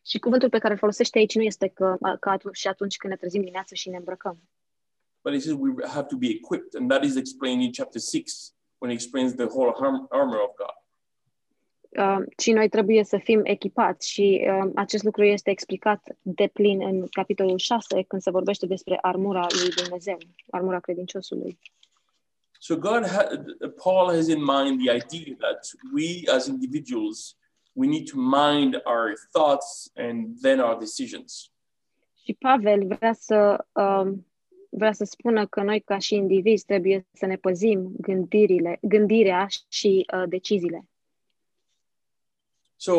Și 0.05 0.19
cuvântul 0.19 0.49
pe 0.49 0.57
care 0.57 0.73
îl 0.73 0.79
folosește 0.79 1.17
aici 1.17 1.35
nu 1.35 1.41
este 1.41 1.67
că, 1.67 1.97
că 2.19 2.29
atunci, 2.29 2.57
și 2.57 2.67
atunci 2.67 2.97
când 2.97 3.13
ne 3.13 3.19
trezim 3.19 3.39
dimineața 3.39 3.75
și 3.75 3.89
ne 3.89 3.97
îmbrăcăm. 3.97 4.39
But 5.23 5.33
he 5.33 5.39
says 5.39 5.57
we 5.59 5.87
have 5.87 6.07
to 6.07 6.15
be 6.15 6.27
equipped. 6.27 6.81
And 6.81 6.89
that 6.89 7.03
is 7.03 7.15
explained 7.15 7.61
in 7.61 7.71
chapter 7.71 8.01
six 8.01 8.56
when 8.77 8.91
he 8.91 8.95
explains 8.95 9.33
the 9.33 9.45
whole 9.45 9.73
arm- 9.79 10.07
armor 10.09 10.39
of 10.39 10.55
God. 10.55 10.75
Uh, 11.89 12.25
și 12.37 12.51
noi 12.51 12.69
trebuie 12.69 13.03
să 13.03 13.17
fim 13.17 13.41
echipați 13.43 14.09
și 14.09 14.47
uh, 14.49 14.71
acest 14.75 15.03
lucru 15.03 15.23
este 15.23 15.49
explicat 15.49 16.17
de 16.21 16.49
plin 16.53 16.81
în 16.81 17.07
capitolul 17.07 17.57
6 17.57 18.01
când 18.07 18.21
se 18.21 18.29
vorbește 18.31 18.65
despre 18.65 18.97
armura 19.01 19.45
lui 19.61 19.69
Dumnezeu, 19.69 20.17
armura 20.49 20.79
credinciosului. 20.79 21.59
So 22.59 22.75
God, 22.75 23.05
ha- 23.05 23.29
Paul 23.83 24.13
has 24.15 24.27
in 24.27 24.43
mind 24.43 24.85
the 24.85 24.95
idea 24.95 25.35
that 25.37 25.69
we 25.93 26.33
as 26.35 26.47
individuals, 26.47 27.37
we 27.73 27.87
need 27.87 28.09
to 28.09 28.17
mind 28.17 28.81
our 28.85 29.13
thoughts 29.31 29.91
and 29.95 30.39
then 30.41 30.59
our 30.59 30.77
decisions. 30.77 31.51
Și 32.23 32.33
Pavel 32.33 32.87
vrea 32.87 33.13
să 33.13 33.65
um, 33.71 34.26
vrea 34.77 34.93
să 34.93 35.03
spună 35.03 35.47
că 35.47 35.61
noi 35.61 35.79
ca 35.79 35.97
și 35.97 36.15
indivizi 36.15 36.65
trebuie 36.65 37.07
să 37.11 37.25
ne 37.25 37.35
păzim 37.35 37.91
gândirile, 37.99 38.77
gândirea 38.81 39.47
și 39.67 40.05
uh, 40.13 40.23
deciziile. 40.27 40.89
So 42.75 42.91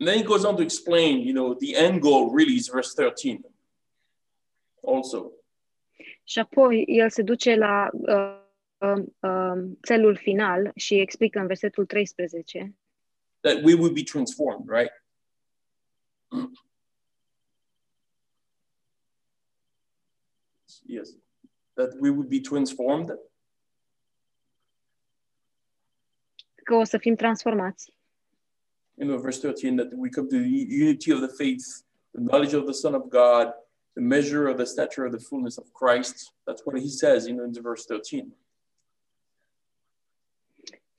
and 0.00 0.08
then 0.08 0.18
he 0.18 0.24
goes 0.24 0.44
on 0.44 0.56
to 0.56 0.62
explain, 0.62 1.18
you 1.18 1.32
know, 1.32 1.54
the 1.54 1.76
end 1.76 2.00
goal 2.00 2.30
really 2.36 2.54
is 2.54 2.68
verse 2.68 2.92
13 2.94 3.40
also. 4.86 5.32
Și 6.24 6.38
apoi 6.38 6.84
el 6.86 7.10
se 7.10 7.22
duce 7.22 7.54
la 7.54 7.88
uh, 7.92 8.40
uh, 8.78 9.04
uh, 9.20 9.64
țelul 9.82 10.16
final 10.16 10.70
și 10.74 10.94
explică 10.94 11.38
în 11.38 11.46
versetul 11.46 11.86
13 11.86 12.74
that 13.40 13.62
we 13.62 13.74
would 13.74 13.94
be 13.94 14.02
transformed, 14.02 14.68
right? 14.68 14.92
Yes, 20.88 21.08
that 21.74 21.90
we 22.00 22.10
would 22.10 22.28
be 22.28 22.40
transformed. 22.40 23.10
că 26.68 26.74
o 26.74 26.84
să 26.84 26.98
fim 26.98 27.14
transformați. 27.14 27.94
You 28.94 29.08
know, 29.08 29.20
verse 29.20 29.38
13, 29.40 29.76
that 29.76 29.88
we 29.96 30.08
come 30.08 30.26
to 30.28 30.36
the 30.36 30.66
unity 30.84 31.12
of 31.12 31.20
the 31.20 31.34
faith, 31.42 31.64
the 32.10 32.20
knowledge 32.20 32.54
of 32.54 32.64
the 32.64 32.72
Son 32.72 32.94
of 32.94 33.02
God, 33.08 33.46
the 33.92 34.02
measure 34.02 34.48
of 34.50 34.56
the 34.56 34.64
stature 34.64 35.04
of 35.06 35.12
the 35.12 35.24
fullness 35.28 35.56
of 35.56 35.66
Christ. 35.72 36.34
That's 36.46 36.62
what 36.64 36.80
he 36.80 36.88
says, 36.88 37.26
you 37.28 37.34
know, 37.34 37.44
in 37.44 37.52
verse 37.62 37.86
13. 37.86 38.32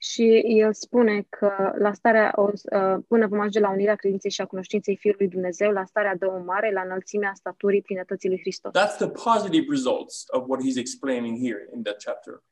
Și 0.02 0.42
el 0.46 0.72
spune 0.72 1.26
că 1.28 1.72
la 1.78 1.92
starea, 1.92 2.32
o, 2.34 2.42
uh, 2.42 3.02
până 3.08 3.26
vom 3.26 3.38
ajunge 3.38 3.60
la 3.60 3.70
unirea 3.70 3.94
credinței 3.94 4.30
și 4.30 4.40
a 4.40 4.46
cunoștinței 4.46 4.96
Fiului 4.96 5.28
Dumnezeu, 5.28 5.70
la 5.70 5.84
starea 5.84 6.16
de 6.16 6.24
om 6.24 6.44
mare, 6.44 6.72
la 6.72 6.80
înălțimea 6.80 7.32
staturii 7.34 7.82
plinătății 7.82 8.28
lui 8.28 8.38
Hristos. 8.38 8.72
That's 8.72 8.96
the 8.96 9.08
positive 9.08 9.66
results 9.68 10.24
of 10.28 10.44
what 10.46 10.60
he's 10.60 10.78
explaining 10.78 11.38
here 11.38 11.68
in 11.74 11.82
that 11.82 12.02
chapter. 12.04 12.42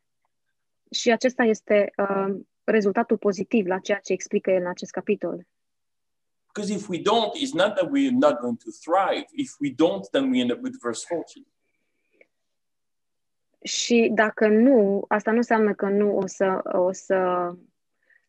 Și 0.90 1.12
acesta 1.12 1.42
este 1.42 1.92
uh, 1.96 2.36
rezultatul 2.64 3.16
pozitiv 3.16 3.66
la 3.66 3.78
ceea 3.78 3.98
ce 3.98 4.12
explică 4.12 4.50
el 4.50 4.60
în 4.60 4.68
acest 4.68 4.90
capitol. 4.90 5.46
Because 6.52 6.72
if 6.72 6.88
we 6.88 6.98
don't, 6.98 7.32
it's 7.42 7.54
not 7.54 7.74
that 7.74 7.88
we're 7.94 8.18
not 8.26 8.38
going 8.38 8.58
to 8.58 8.70
thrive. 8.84 9.26
If 9.32 9.50
we 9.60 9.70
don't, 9.70 10.04
then 10.10 10.30
we 10.30 10.40
end 10.40 10.50
up 10.50 10.60
with 10.62 10.76
verse 10.82 11.04
14. 11.08 11.46
Și 13.62 14.10
dacă 14.14 14.46
nu, 14.46 15.04
asta 15.08 15.30
nu 15.30 15.36
înseamnă 15.36 15.74
că 15.74 15.88
nu 15.88 16.16
o 16.16 16.26
să, 16.26 16.60
o 16.64 16.92
să, 16.92 17.50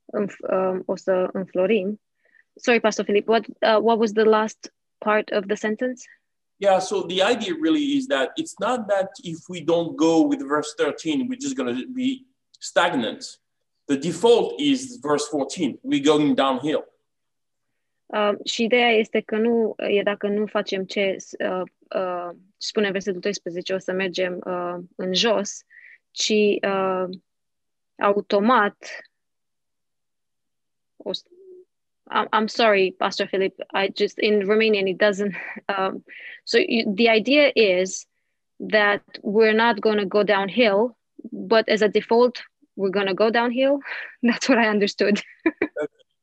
înf- 0.05 0.49
uh, 0.51 0.79
o 0.85 0.95
să 0.95 1.29
înflorim. 1.33 2.01
Sorry, 2.55 2.79
Pastor 2.79 3.05
Philip, 3.05 3.27
what, 3.27 3.45
uh, 3.47 3.77
what 3.81 3.97
was 3.97 4.11
the 4.11 4.23
last 4.23 4.73
part 4.97 5.31
of 5.31 5.45
the 5.45 5.55
sentence? 5.55 6.03
Yeah, 6.61 6.79
so 6.79 7.03
the 7.03 7.21
idea 7.21 7.53
really 7.61 7.95
is 7.95 8.07
that 8.07 8.31
it's 8.35 8.55
not 8.59 8.87
that 8.87 9.09
if 9.23 9.47
we 9.47 9.61
don't 9.61 9.95
go 9.95 10.27
with 10.27 10.41
verse 10.41 10.73
13, 10.77 11.27
we're 11.27 11.39
just 11.39 11.55
going 11.55 11.73
to 11.73 11.87
be 11.93 12.25
stagnant. 12.59 13.39
The 13.87 13.97
default 13.97 14.59
is 14.59 14.99
verse 15.01 15.25
14. 15.27 15.79
We're 15.83 16.03
going 16.03 16.35
downhill. 16.35 16.83
Uh, 18.09 18.33
și 18.45 18.63
ideea 18.63 18.89
este 18.89 19.19
că 19.19 19.37
nu 19.37 19.75
e 19.77 20.01
dacă 20.03 20.27
nu 20.27 20.45
facem 20.45 20.85
ce 20.85 21.15
uh, 21.39 21.61
uh, 21.95 22.29
spune 22.57 22.91
versetul 22.91 23.19
12, 23.19 23.73
o 23.73 23.77
să 23.77 23.91
mergem 23.91 24.41
uh, 24.45 24.75
în 24.95 25.13
jos, 25.13 25.63
ci 26.11 26.33
uh, 26.61 27.05
automat 27.97 28.77
o, 30.97 31.11
I'm, 32.09 32.27
I'm 32.33 32.47
sorry, 32.47 32.95
Pastor 32.99 33.27
Philip. 33.27 33.53
I 33.73 33.89
just 33.95 34.19
in 34.19 34.41
Romanian 34.47 34.87
it 34.87 34.97
doesn't. 34.97 35.35
Um, 35.77 36.03
so 36.45 36.57
you, 36.57 36.93
the 36.95 37.09
idea 37.09 37.51
is 37.55 38.07
that 38.59 39.03
we're 39.21 39.53
not 39.53 39.81
going 39.81 39.99
to 39.99 40.05
go 40.05 40.23
downhill, 40.23 40.97
but 41.31 41.69
as 41.69 41.81
a 41.81 41.87
default, 41.87 42.41
we're 42.75 42.89
going 42.89 43.07
to 43.07 43.13
go 43.13 43.29
downhill. 43.29 43.79
That's 44.23 44.49
what 44.49 44.57
I 44.57 44.67
understood. 44.67 45.21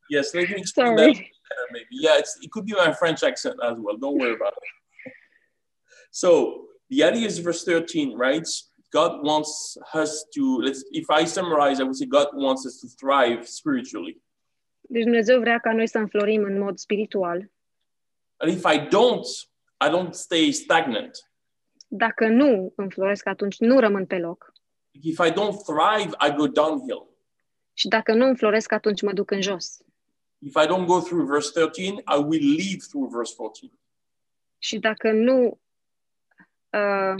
Yes, 0.08 0.34
let 0.36 0.48
me 0.48 0.56
explain 0.58 0.96
Sorry. 0.96 1.12
better, 1.12 1.24
maybe. 1.70 1.86
Yeah, 1.90 2.18
it's, 2.18 2.38
it 2.42 2.50
could 2.50 2.66
be 2.66 2.74
my 2.74 2.92
French 2.92 3.22
accent 3.22 3.56
as 3.62 3.76
well. 3.78 3.96
Don't 3.96 4.18
worry 4.18 4.34
about 4.34 4.52
it. 4.52 4.62
So 6.10 6.28
the 6.88 7.04
idea 7.04 7.26
is 7.26 7.38
verse 7.38 7.62
13, 7.64 8.16
right? 8.16 8.48
God 8.90 9.22
wants 9.22 9.76
us 9.92 10.24
to, 10.34 10.60
let's, 10.62 10.82
if 10.92 11.10
I 11.10 11.24
summarize, 11.24 11.78
I 11.80 11.82
would 11.82 11.96
say 11.96 12.06
God 12.06 12.28
wants 12.32 12.64
us 12.64 12.80
to 12.80 12.88
thrive 12.88 13.46
spiritually. 13.46 14.22
Deci 14.80 15.02
Dumnezeu 15.02 15.40
vrea 15.40 15.58
ca 15.58 15.72
noi 15.72 15.88
să 15.88 15.98
înflorim 15.98 16.42
în 16.42 16.58
mod 16.58 16.78
spiritual. 16.78 17.50
And 18.36 18.52
if 18.52 18.64
I 18.64 18.78
don't, 18.78 19.26
I 19.86 19.88
don't 19.90 20.10
stay 20.10 20.52
stagnant. 20.52 21.10
Dacă 21.88 22.26
nu 22.28 22.72
înfloresc, 22.76 23.26
atunci 23.26 23.58
nu 23.58 23.78
rămân 23.78 24.06
pe 24.06 24.18
loc. 24.18 24.52
If 24.90 25.18
I 25.26 25.30
don't 25.30 25.56
thrive, 25.64 26.14
I 26.28 26.34
go 26.36 26.46
downhill. 26.46 27.08
Și 27.72 27.88
dacă 27.88 28.14
nu 28.14 28.26
înfloresc, 28.26 28.72
atunci 28.72 29.02
mă 29.02 29.12
duc 29.12 29.30
în 29.30 29.40
jos. 29.40 29.78
If 30.40 30.56
I 30.56 30.66
don't 30.66 30.86
go 30.86 31.00
through 31.00 31.26
verse 31.26 31.50
13, 31.52 32.02
I 32.06 32.18
will 32.18 32.40
leave 32.40 32.82
through 32.90 33.10
verse 33.10 33.34
14. 33.34 33.78
Și 34.58 34.78
dacă 34.78 35.12
nu, 35.12 35.60
uh, 36.70 37.14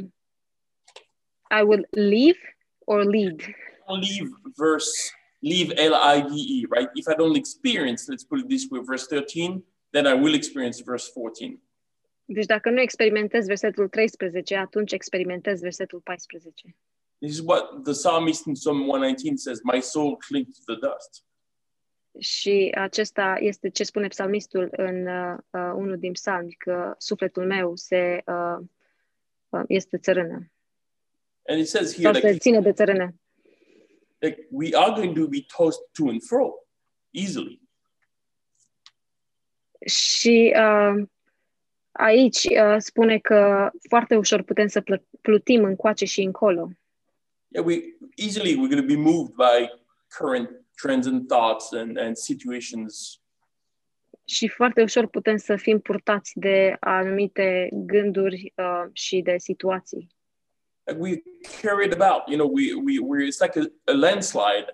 I 1.51 1.63
will 1.63 1.87
leave 1.91 2.39
or 2.79 3.05
lead. 3.05 3.43
Leave 3.87 4.31
verse, 4.57 4.91
leave 5.39 5.89
L-I-V-E, 5.89 6.67
right? 6.71 6.91
If 6.95 7.07
I 7.09 7.15
don't 7.15 7.37
experience, 7.37 8.09
let's 8.09 8.25
put 8.25 8.39
it 8.39 8.49
this 8.49 8.67
way, 8.71 8.81
verse 8.85 9.07
13, 9.07 9.65
then 9.91 10.07
I 10.07 10.15
will 10.15 10.35
experience 10.35 10.83
verse 10.83 11.11
14. 11.13 11.61
Deci 12.25 12.47
dacă 12.47 12.71
nu 12.71 12.81
experimentez 12.81 13.47
versetul 13.47 13.89
13, 13.89 14.59
atunci 14.59 14.93
experimentez 14.93 15.61
versetul 15.61 16.01
14. 16.05 16.77
This 17.19 17.33
is 17.33 17.41
what 17.41 17.83
the 17.83 17.93
psalmist 17.93 18.47
in 18.47 18.55
Psalm 18.55 18.87
119 18.87 19.37
says, 19.37 19.61
my 19.63 19.81
soul 19.81 20.17
clings 20.17 20.59
to 20.59 20.75
the 20.75 20.81
dust. 20.87 21.26
Și 22.19 22.73
acesta 22.75 23.37
este 23.41 23.69
ce 23.69 23.85
spune 23.85 24.07
psalmistul 24.07 24.69
în 24.71 25.07
uh, 25.07 25.37
uh, 25.51 25.73
unul 25.75 25.99
din 25.99 26.13
psalmi, 26.13 26.53
că 26.53 26.95
sufletul 26.99 27.47
meu 27.47 27.75
se, 27.75 28.23
uh, 28.27 28.67
uh, 29.49 29.63
este 29.69 29.99
țărână, 29.99 30.51
And 31.49 31.59
it 31.61 31.69
says 31.69 31.95
here 31.95 32.03
sau 32.03 32.13
that 32.13 32.33
se 32.33 32.39
ține 32.39 32.61
de 32.61 32.73
țărână. 32.73 33.15
like, 34.19 34.47
we 34.51 34.75
are 34.75 34.93
going 34.95 35.15
to 35.17 35.29
be 35.29 35.45
tossed 35.57 35.81
to 35.93 36.09
and 36.09 36.23
fro 36.23 36.55
easily. 37.11 37.61
Și 39.87 40.55
uh, 40.57 41.03
aici 41.93 42.45
uh, 42.45 42.77
spune 42.79 43.19
că 43.19 43.71
foarte 43.89 44.17
ușor 44.17 44.43
putem 44.43 44.67
să 44.67 44.81
pl- 44.81 45.07
plutim 45.21 45.65
încoace 45.65 46.05
și 46.05 46.23
încolo. 46.23 46.71
Yeah, 47.49 47.67
we 47.67 47.97
easily 48.17 48.53
we're 48.53 48.69
going 48.69 48.81
to 48.81 48.95
be 48.95 48.97
moved 48.97 49.35
by 49.35 49.71
current 50.19 50.66
trends 50.77 51.07
and 51.07 51.29
thoughts 51.29 51.73
and, 51.73 51.99
and 51.99 52.17
situations. 52.17 53.21
Și 54.25 54.49
foarte 54.49 54.83
ușor 54.83 55.07
putem 55.07 55.37
să 55.37 55.57
fim 55.57 55.81
purtați 55.81 56.33
de 56.35 56.77
anumite 56.81 57.69
gânduri 57.73 58.53
uh, 58.57 58.85
și 58.93 59.21
de 59.21 59.39
situații. 59.39 60.15
Like 60.87 61.01
we 61.01 61.23
carry 61.63 61.87
it 61.87 61.93
about, 61.93 62.29
you 62.29 62.37
know, 62.39 62.49
we, 62.49 62.75
we, 62.75 62.99
we're, 62.99 63.27
it's 63.27 63.41
like 63.41 63.57
a, 63.59 63.93
a 63.93 63.95
landslide. 63.95 64.67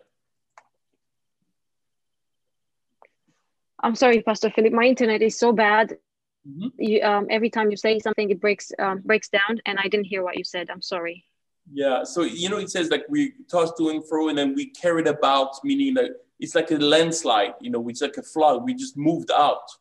I'm 3.83 3.95
sorry, 3.95 4.23
Pastor 4.23 4.51
Philip, 4.51 4.73
my 4.73 4.87
internet 4.87 5.21
is 5.23 5.37
so 5.37 5.53
bad. 5.53 5.99
Mhm. 6.45 6.73
You, 6.77 7.01
um, 7.03 7.27
every 7.29 7.51
time 7.51 7.71
you 7.71 7.77
say 7.77 7.99
something, 7.99 8.31
it 8.31 8.41
breaks 8.41 8.73
um, 8.79 9.01
breaks 9.05 9.29
down, 9.29 9.61
and 9.65 9.79
I 9.79 9.89
didn't 9.89 10.07
hear 10.07 10.23
what 10.23 10.37
you 10.37 10.45
said. 10.45 10.71
I'm 10.71 10.83
sorry. 10.83 11.25
Yeah. 11.71 12.05
So, 12.05 12.23
you 12.23 12.49
know, 12.49 12.59
it 12.59 12.71
says 12.71 12.91
like 12.91 13.05
we 13.09 13.35
toss 13.49 13.73
to 13.75 13.89
and 13.89 14.05
fro 14.07 14.29
and 14.29 14.39
then 14.39 14.55
we 14.55 14.67
carried 14.67 15.07
about, 15.07 15.51
meaning 15.63 15.95
that 15.95 16.11
it's 16.39 16.55
like 16.55 16.71
a 16.71 16.79
landslide, 16.79 17.55
you 17.61 17.71
know, 17.71 17.89
it's 17.89 18.01
like 18.01 18.17
a 18.19 18.23
flood. 18.23 18.65
We 18.65 18.75
just 18.75 18.97
moved 18.97 19.31
out. 19.31 19.81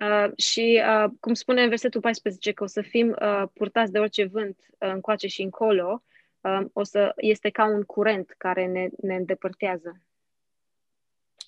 Uh, 0.00 0.36
și 0.36 0.82
uh, 0.86 1.10
cum 1.20 1.34
spune 1.34 1.62
în 1.62 1.68
versetul 1.68 2.00
14 2.00 2.52
că 2.52 2.62
o 2.62 2.66
să 2.66 2.82
fim 2.82 3.16
uh, 3.20 3.42
purtați 3.52 3.92
de 3.92 3.98
orice 3.98 4.24
vânt 4.24 4.58
uh, 4.78 4.88
încoace 4.92 5.26
și 5.26 5.42
încolo, 5.42 6.02
uh, 6.40 6.66
o 6.72 6.82
să 6.82 7.12
este 7.16 7.50
ca 7.50 7.64
un 7.64 7.82
curent 7.82 8.34
care 8.38 8.66
ne, 8.66 8.88
ne 9.02 9.14
îndepărtează. 9.14 10.00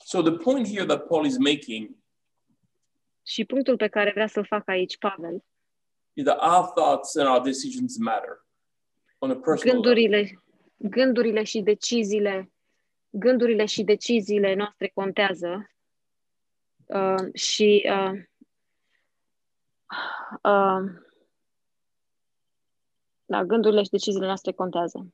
So 0.04 0.22
the 0.22 0.32
point 0.32 0.68
here 0.68 0.84
that 0.84 1.06
Paul 1.06 1.26
is 1.26 1.38
making 1.38 1.96
Și 3.22 3.44
punctul 3.44 3.76
pe 3.76 3.88
care 3.88 4.10
vrea 4.10 4.26
să-l 4.26 4.44
fac 4.44 4.68
aici, 4.68 4.98
Pavel, 4.98 5.44
is 6.18 6.24
that 6.24 6.38
our 6.40 6.72
thoughts 6.74 7.16
and 7.16 7.28
our 7.28 7.40
decisions 7.40 7.96
matter 7.98 8.40
on 9.20 9.30
a 9.30 9.36
personal 9.36 9.76
level. 9.76 9.82
gândurile, 9.82 10.42
gândurile 10.76 11.42
și 11.42 11.60
deciziile, 11.60 12.52
gândurile 13.10 13.64
și 13.64 13.82
deciziile 13.82 14.54
noastre 14.54 14.90
contează 14.94 15.70
uh, 16.86 17.34
și 17.34 17.90
uh, 17.90 18.20
uh, 20.42 20.90
da, 23.24 23.44
gândurile 23.44 23.82
și 23.82 23.90
deciziile 23.90 24.26
noastre 24.26 24.52
contează. 24.52 25.12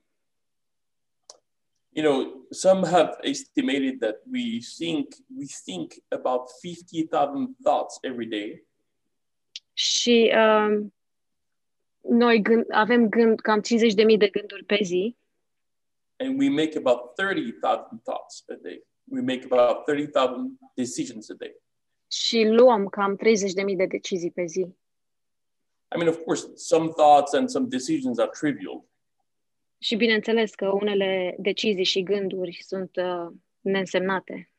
You 1.97 2.05
know, 2.05 2.47
some 2.51 2.87
have 2.87 3.19
estimated 3.23 4.01
that 4.01 4.23
we 4.33 4.61
think 4.79 5.15
we 5.37 5.47
think 5.65 5.93
about 6.09 6.51
50,000 6.61 7.57
thoughts 7.63 7.99
every 8.03 8.27
day. 8.27 8.67
Și 9.75 10.33
uh, 10.37 10.87
noi 12.01 12.43
gând, 12.43 12.65
avem 12.69 13.09
gând, 13.09 13.41
cam 13.41 13.61
50.000 13.61 14.17
de 14.19 14.29
gânduri 14.29 14.65
pe 14.65 14.79
zi 14.83 15.17
and 16.19 16.39
we 16.39 16.49
make 16.49 16.77
about 16.77 17.17
30,000 17.17 18.01
thoughts 18.05 18.45
a 18.51 18.55
day. 18.63 18.79
We 19.09 19.21
make 19.21 19.45
about 19.45 19.87
30,000 19.87 20.59
decisions 20.75 21.31
a 21.31 21.35
day. 21.35 21.63
și 22.11 22.45
luăm 22.45 22.87
cam 22.89 23.17
30.000 23.17 23.77
de 23.77 23.87
decizii 23.87 24.31
pe 24.31 24.45
zi. 24.45 24.61
I 25.95 25.97
mean, 25.97 26.09
of 26.09 26.19
course, 26.25 26.47
some 26.55 26.89
thoughts 26.89 27.33
and 27.33 27.49
some 27.49 27.67
decisions 27.69 28.19
are 28.19 28.31
trivial, 28.41 28.85
Și 29.79 29.97
bineînțeles 29.97 30.55
că 30.55 30.69
unele 30.69 31.37
decizii 31.39 31.85
și 31.85 32.03
gânduri 32.03 32.59
sunt 32.63 32.97
uh, 32.97 33.33
neînsemnate. 33.61 34.53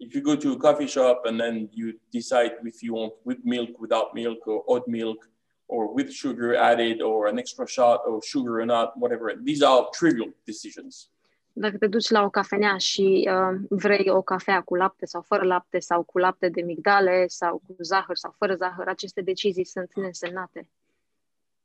If 0.00 0.14
you 0.14 0.22
go 0.22 0.36
to 0.36 0.52
a 0.52 0.58
coffee 0.58 0.86
shop 0.86 1.22
and 1.26 1.38
then 1.40 1.68
you 1.72 1.92
decide 2.10 2.52
if 2.64 2.82
you 2.82 2.94
want 2.94 3.12
with 3.24 3.38
milk, 3.44 3.70
without 3.80 4.14
milk, 4.14 4.46
or 4.46 4.62
oat 4.66 4.86
milk, 4.86 5.28
or 5.66 5.92
with 5.94 6.10
sugar 6.10 6.54
added, 6.54 7.00
or 7.02 7.26
an 7.26 7.38
extra 7.38 7.66
shot 7.66 8.00
of 8.06 8.24
sugar 8.24 8.60
or 8.60 8.66
not, 8.66 8.96
whatever, 8.96 9.34
these 9.42 9.62
are 9.62 9.88
trivial 9.98 10.30
decisions. 10.44 11.10
Dacă 11.52 11.76
te 11.76 11.86
duci 11.86 12.08
la 12.08 12.22
o 12.22 12.30
cafenea 12.30 12.76
și 12.76 13.28
uh, 13.30 13.60
vrei 13.68 14.08
o 14.10 14.22
cafea 14.22 14.60
cu 14.60 14.74
lapte 14.74 15.06
sau 15.06 15.22
fără 15.22 15.44
lapte 15.44 15.78
sau 15.78 16.02
cu 16.02 16.18
lapte 16.18 16.48
de 16.48 16.62
migdale 16.62 17.26
sau 17.26 17.62
cu 17.66 17.76
zahăr 17.82 18.16
sau 18.16 18.34
fără 18.36 18.54
zahăr, 18.54 18.88
aceste 18.88 19.20
decizii 19.20 19.64
sunt 19.64 19.94
neînsemnate. 19.94 20.68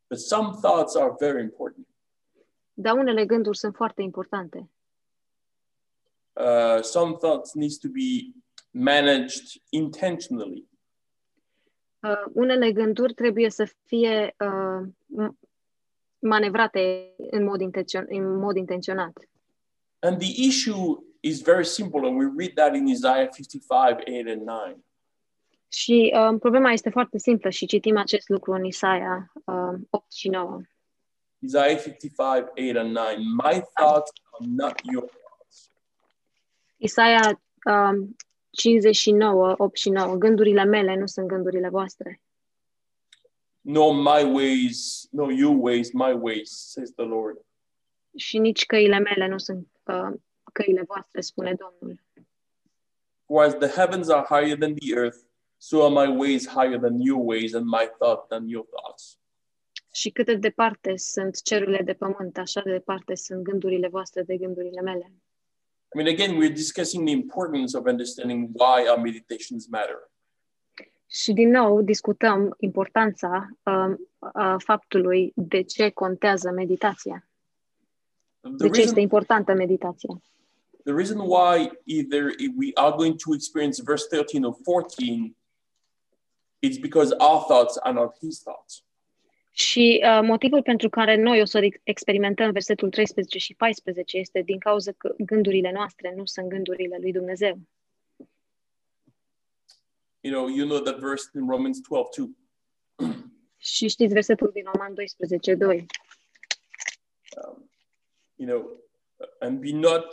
But 0.09 0.19
some 0.19 0.49
thoughts 0.61 0.95
are 0.95 1.15
very 1.19 1.41
important. 1.41 1.87
Dar 2.73 2.97
unele 2.97 3.25
gânduri 3.25 3.57
sunt 3.57 3.75
foarte 3.75 4.01
importante. 4.01 4.69
Uh, 6.33 6.81
some 6.81 7.15
thoughts 7.17 7.53
needs 7.53 7.77
to 7.77 7.87
be 7.89 8.33
managed 8.71 9.61
intentionally. 9.69 10.67
Uh, 11.99 12.23
unele 12.33 12.71
gânduri 12.71 13.13
trebuie 13.13 13.49
să 13.49 13.69
fie 13.85 14.35
uh, 14.39 14.87
m- 15.21 15.39
manevrate 16.19 17.13
în 17.31 17.43
mod, 17.43 17.61
intențion- 17.61 18.07
în 18.07 18.35
mod 18.37 18.55
intenționat. 18.55 19.29
And 19.99 20.17
the 20.19 20.45
issue 20.45 21.03
is 21.19 21.41
very 21.41 21.65
simple, 21.65 22.07
and 22.07 22.17
we 22.19 22.31
read 22.37 22.53
that 22.53 22.75
in 22.75 22.87
Isaiah 22.87 23.29
55, 23.29 23.91
8 23.91 24.27
and 24.27 24.41
9. 24.41 24.75
Și 25.67 26.13
uh, 26.15 26.39
problema 26.39 26.71
este 26.71 26.89
foarte 26.89 27.17
simplă 27.17 27.49
și 27.49 27.65
citim 27.65 27.97
acest 27.97 28.29
lucru 28.29 28.51
în 28.51 28.63
Isaia 28.63 29.31
uh, 29.45 29.79
8 29.89 30.11
și 30.11 30.29
9. 30.29 30.61
Isaiah 31.39 31.81
55, 31.81 32.27
8 32.27 32.77
and 32.77 32.91
9. 32.91 33.07
My 33.17 33.61
thoughts 33.73 34.11
are 34.31 34.49
not 34.55 34.73
your 34.91 35.05
thoughts. 35.05 35.22
Isaia 36.83 37.41
um, 37.65 38.15
59, 38.49 39.55
8 39.57 39.77
și 39.77 39.89
9. 39.89 40.15
Gândurile 40.15 40.63
mele 40.63 40.95
nu 40.95 41.05
sunt 41.05 41.27
gândurile 41.27 41.69
voastre. 41.69 42.21
Nor 43.61 43.93
my 43.93 44.33
ways, 44.33 45.07
nor 45.11 45.31
your 45.31 45.55
ways, 45.59 45.91
my 45.91 46.11
ways, 46.11 46.49
says 46.71 46.91
the 46.91 47.05
Lord. 47.05 47.37
Și 48.15 48.37
nici 48.37 48.65
căile 48.65 48.99
mele 48.99 49.27
nu 49.27 49.37
sunt 49.37 49.67
uh, 49.83 50.19
căile 50.53 50.83
voastre, 50.87 51.21
spune 51.21 51.53
Domnul. 51.53 52.03
For 53.25 53.43
as 53.43 53.53
the 53.53 53.67
heavens 53.67 54.09
are 54.09 54.25
higher 54.29 54.57
than 54.57 54.73
the 54.73 54.93
earth, 54.95 55.17
so 55.57 55.85
are 55.85 56.07
my 56.07 56.17
ways 56.17 56.47
higher 56.47 56.79
than 56.79 56.99
your 56.99 57.21
ways, 57.25 57.53
and 57.53 57.65
my 57.65 57.89
thoughts 57.97 58.27
than 58.27 58.47
your 58.47 58.65
thoughts. 58.65 59.17
Și 59.91 60.09
cât 60.09 60.25
de 60.25 60.35
departe 60.35 60.97
sunt 60.97 61.41
cerurile 61.41 61.81
de 61.83 61.93
pământ, 61.93 62.37
așa 62.37 62.61
de 62.61 62.71
departe 62.71 63.15
sunt 63.15 63.43
gândurile 63.43 63.87
voastre 63.87 64.23
de 64.23 64.37
gândurile 64.37 64.81
mele. 64.81 65.11
I 65.93 65.97
mean, 65.97 66.07
again, 66.07 66.37
we're 66.37 66.49
discussing 66.49 67.05
the 67.05 67.11
importance 67.11 67.75
of 67.75 67.87
understanding 67.87 68.49
why 68.53 68.87
our 68.87 68.97
meditations 68.97 69.67
matter. 69.67 70.11
Și 71.07 71.33
din 71.33 71.49
nou 71.49 71.81
discutăm 71.81 72.55
importanța 72.59 73.49
uh, 73.63 73.95
uh, 74.19 74.55
faptului 74.57 75.31
de 75.35 75.61
ce 75.61 75.89
contează 75.89 76.51
meditația. 76.51 77.27
The 78.41 78.51
De 78.51 78.69
ce 78.69 78.81
este 78.81 78.99
importantă 78.99 79.53
meditația. 79.53 80.21
The 80.83 80.93
reason 80.93 81.19
why 81.19 81.71
either 81.83 82.23
we 82.57 82.71
are 82.73 82.95
going 82.95 83.15
to 83.15 83.33
experience 83.33 83.81
verse 83.83 84.07
13 84.09 84.45
or 84.45 84.55
14 84.63 85.35
is 86.59 86.77
because 86.77 87.15
our 87.19 87.45
thoughts 87.47 87.77
are 87.77 87.93
not 87.93 88.17
his 88.19 88.41
thoughts. 88.41 88.83
Și 89.55 90.03
uh, 90.03 90.19
motivul 90.23 90.61
pentru 90.61 90.89
care 90.89 91.15
noi 91.15 91.41
o 91.41 91.45
să 91.45 91.69
experimentăm 91.83 92.51
versetul 92.51 92.89
13 92.89 93.37
și 93.37 93.53
14 93.53 94.17
este 94.17 94.41
din 94.41 94.59
cauza 94.59 94.91
că 94.91 95.13
gândurile 95.17 95.71
noastre 95.71 96.13
nu 96.15 96.25
sunt 96.25 96.47
gândurile 96.47 96.97
lui 97.01 97.11
Dumnezeu. 97.11 97.59
You 100.19 100.33
know, 100.33 100.47
you 100.47 100.67
know 100.67 100.79
that 100.79 100.99
verse 100.99 101.29
in 101.35 101.47
Romans 101.47 101.79
12 101.79 102.09
too. 102.15 102.27
Și 103.57 103.87
știți 103.87 104.13
versetul 104.13 104.49
din 104.53 104.63
Roman 104.73 104.93
12, 104.93 105.55
2. 105.55 105.85
Um, 107.45 107.69
you 108.35 108.47
know, 108.49 108.83
and 109.39 109.59
be 109.59 109.71
not 109.71 110.05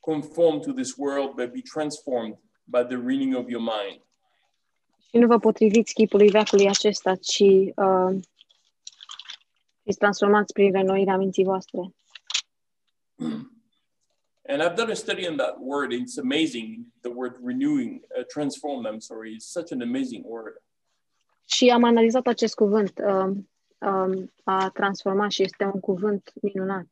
conformed 0.00 0.62
to 0.62 0.72
this 0.72 0.96
world, 0.96 1.34
but 1.34 1.52
be 1.52 1.62
transformed 1.74 2.38
by 2.64 2.84
the 2.84 2.96
renewing 2.96 3.34
of 3.36 3.48
your 3.48 3.62
mind. 3.62 4.02
Și 5.08 5.18
nu 5.18 5.26
vă 5.26 5.38
potriviți 5.38 5.94
chipului 5.94 6.28
veacului 6.28 6.68
acesta, 6.68 7.14
ci 7.14 7.40
uh, 7.40 8.20
fiți 9.82 9.98
transformați 9.98 10.52
prin 10.52 10.72
renoirea 10.72 11.16
minții 11.16 11.44
voastre. 11.44 11.80
And 14.48 14.60
I've 14.60 14.74
done 14.74 14.90
a 14.90 14.94
study 14.94 15.28
on 15.28 15.36
that 15.36 15.56
word. 15.60 15.92
It's 15.92 16.18
amazing. 16.18 16.86
The 17.00 17.10
word 17.10 17.36
renewing, 17.44 18.04
uh, 18.18 18.24
transform, 18.24 18.86
I'm 18.86 19.00
sorry, 19.00 19.34
is 19.34 19.44
such 19.44 19.72
an 19.72 19.80
amazing 19.80 20.24
word. 20.26 20.62
Și 21.46 21.70
am 21.70 21.84
analizat 21.84 22.26
acest 22.26 22.54
cuvânt, 22.54 22.98
uh, 22.98 23.30
uh, 23.78 24.24
a 24.44 24.70
transforma 24.70 25.28
și 25.28 25.42
este 25.42 25.64
un 25.64 25.80
cuvânt 25.80 26.32
minunat. 26.42 26.86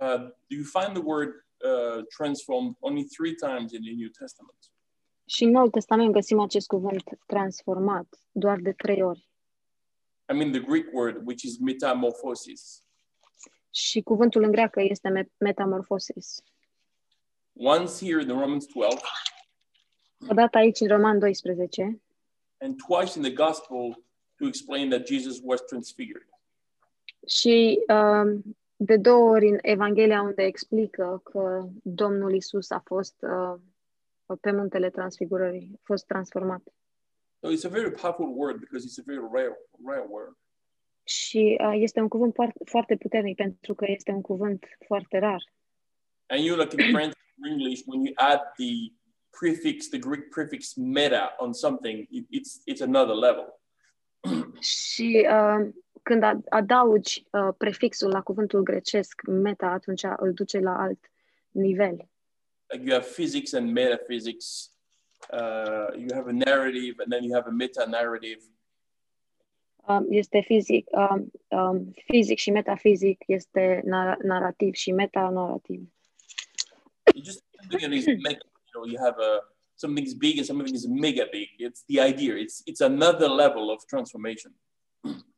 Uh, 0.00 0.18
do 0.48 0.54
you 0.54 0.64
find 0.64 0.94
the 0.94 1.02
word 1.04 1.46
uh, 1.64 2.04
transform 2.16 2.76
only 2.80 3.04
three 3.04 3.34
times 3.34 3.72
in 3.72 3.82
the 3.82 3.94
New 3.94 4.08
Testament? 4.18 4.58
Și 5.24 5.44
în 5.44 5.50
Noul 5.50 5.70
Testament 5.70 6.12
găsim 6.12 6.40
acest 6.40 6.66
cuvânt 6.66 7.02
transformat 7.26 8.06
doar 8.32 8.58
de 8.58 8.72
trei 8.72 9.02
ori. 9.02 9.29
I 10.30 10.32
mean 10.36 10.50
the 10.52 10.60
Greek 10.60 10.86
word, 10.92 11.26
which 11.26 11.42
is 11.42 11.58
metamorphosis. 11.58 12.84
Și 13.70 14.02
cuvântul 14.02 14.42
în 14.42 14.50
greacă 14.50 14.80
este 14.82 15.08
me- 15.08 15.30
metamorphosis. 15.38 16.42
Once 17.52 18.04
here 18.06 18.20
in 18.20 18.26
the 18.28 18.38
Romans 18.38 18.66
12, 18.66 18.98
Odată 20.28 20.58
aici 20.58 20.80
în 20.80 20.88
Roman 20.88 21.18
12 21.18 22.00
and 22.58 22.76
twice 22.86 23.12
in 23.18 23.22
the 23.22 23.32
Gospel 23.32 24.04
to 24.36 24.46
explain 24.46 24.88
that 24.90 25.06
Jesus 25.06 25.40
was 25.42 25.60
transfigured. 25.60 26.28
și 27.26 27.78
uh, 27.88 28.40
de 28.76 28.96
două 28.96 29.30
ori 29.30 29.48
în 29.48 29.58
Evanghelia 29.62 30.22
unde 30.22 30.42
explică 30.42 31.20
că 31.24 31.68
Domnul 31.82 32.34
Isus 32.34 32.70
a 32.70 32.82
fost 32.84 33.14
uh, 33.20 33.60
pe 34.40 34.52
muntele 34.52 34.90
transfigurării, 34.90 35.70
a 35.74 35.80
fost 35.82 36.06
transformat. 36.06 36.62
So 37.42 37.50
it's 37.50 37.64
a 37.64 37.68
very 37.68 37.90
powerful 37.90 38.32
word 38.34 38.60
because 38.60 38.84
it's 38.86 38.98
a 38.98 39.02
very 39.06 39.22
rare, 39.32 39.56
rare 39.86 40.06
word. 40.08 40.36
Și 41.04 41.56
uh, 41.60 41.72
este 41.74 42.00
un 42.00 42.08
cuvânt 42.08 42.34
foarte, 42.34 42.60
foarte 42.64 42.96
puternic 42.96 43.36
pentru 43.36 43.74
că 43.74 43.84
este 43.88 44.10
un 44.10 44.20
cuvânt 44.20 44.64
foarte 44.86 45.18
rar. 45.18 45.42
And 46.26 46.44
you 46.44 46.56
like 46.56 46.82
in 46.82 46.90
French 46.92 47.14
or 47.42 47.48
English, 47.50 47.82
when 47.86 48.04
you 48.04 48.12
add 48.16 48.40
the 48.56 48.92
prefix, 49.40 49.88
the 49.88 49.98
Greek 49.98 50.28
prefix 50.28 50.74
meta 50.74 51.34
on 51.38 51.52
something, 51.52 52.06
it, 52.10 52.26
it's 52.30 52.62
it's 52.72 52.80
another 52.80 53.14
level. 53.14 53.60
Și 54.60 55.26
uh, 55.30 55.68
când 56.02 56.22
a- 56.22 56.40
adaugi 56.48 57.24
uh, 57.30 57.48
prefixul 57.58 58.10
la 58.10 58.22
cuvântul 58.22 58.62
grecesc 58.62 59.22
meta, 59.26 59.66
atunci 59.66 60.02
îl 60.16 60.32
duce 60.32 60.58
la 60.58 60.78
alt 60.80 61.10
nivel. 61.50 62.08
Like 62.68 62.84
you 62.84 62.92
have 63.00 63.12
physics 63.12 63.52
and 63.52 63.72
metaphysics. 63.72 64.72
Uh, 65.32 65.90
you 65.96 66.08
have 66.14 66.28
a 66.28 66.32
narrative, 66.32 66.94
and 66.98 67.12
then 67.12 67.22
you 67.22 67.34
have 67.34 67.46
a 67.46 67.52
meta 67.52 67.86
narrative. 67.86 68.40
Um, 69.88 70.06
este 70.10 70.40
fizic, 70.40 70.86
um, 70.90 71.30
um, 71.48 71.92
fizic 72.04 72.38
și 72.38 72.50
metafizic, 72.50 73.22
este 73.26 73.82
nar- 73.84 74.18
narrativ 74.22 74.74
și 74.74 74.92
meta-narrativ. 74.92 75.80
You 77.14 77.24
just 77.24 77.44
something 77.60 77.80
that 77.80 77.92
is 77.92 78.06
mega. 78.06 78.44
You 78.72 78.82
know, 78.82 78.84
you 78.84 78.98
have 78.98 79.16
a 79.18 79.32
something's 79.74 80.14
big 80.14 80.36
and 80.36 80.46
something 80.46 80.74
is 80.74 80.86
mega 80.86 81.26
big. 81.30 81.48
It's 81.58 81.82
the 81.86 82.00
idea. 82.08 82.34
It's 82.34 82.62
it's 82.66 82.80
another 82.80 83.28
level 83.28 83.70
of 83.70 83.84
transformation. 83.84 84.52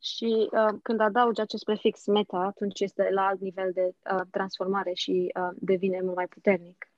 Și 0.01 0.49
uh, 0.53 0.79
când 0.83 1.01
adaugi 1.01 1.40
acest 1.40 1.64
prefix 1.64 2.07
meta, 2.07 2.38
atunci 2.38 2.81
este 2.81 3.09
la 3.11 3.27
alt 3.27 3.40
nivel 3.40 3.73
de 3.73 3.95
uh, 4.12 4.21
transformare 4.31 4.92
și 4.92 5.33
uh, 5.35 5.49
devine 5.55 6.01
mult 6.01 6.16
mai 6.16 6.27
puternic. 6.27 6.91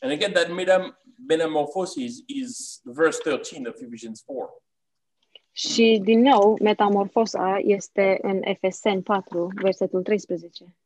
And 0.00 0.12
again, 0.12 0.32
that 0.32 0.48
metam- 0.48 0.96
metamorphosis 1.26 2.22
is 2.26 2.80
verse 2.84 3.18
13 3.18 3.66
of 3.66 3.74
Ephesians 3.80 4.22
4. 4.22 4.62
Și 5.52 6.00
din 6.02 6.20
nou, 6.20 6.56
metamorfosa 6.62 7.58
este 7.62 8.18
în 8.22 8.40
Efeseni 8.42 9.02
4, 9.02 9.50
versetul 9.62 10.02
13. 10.02 10.76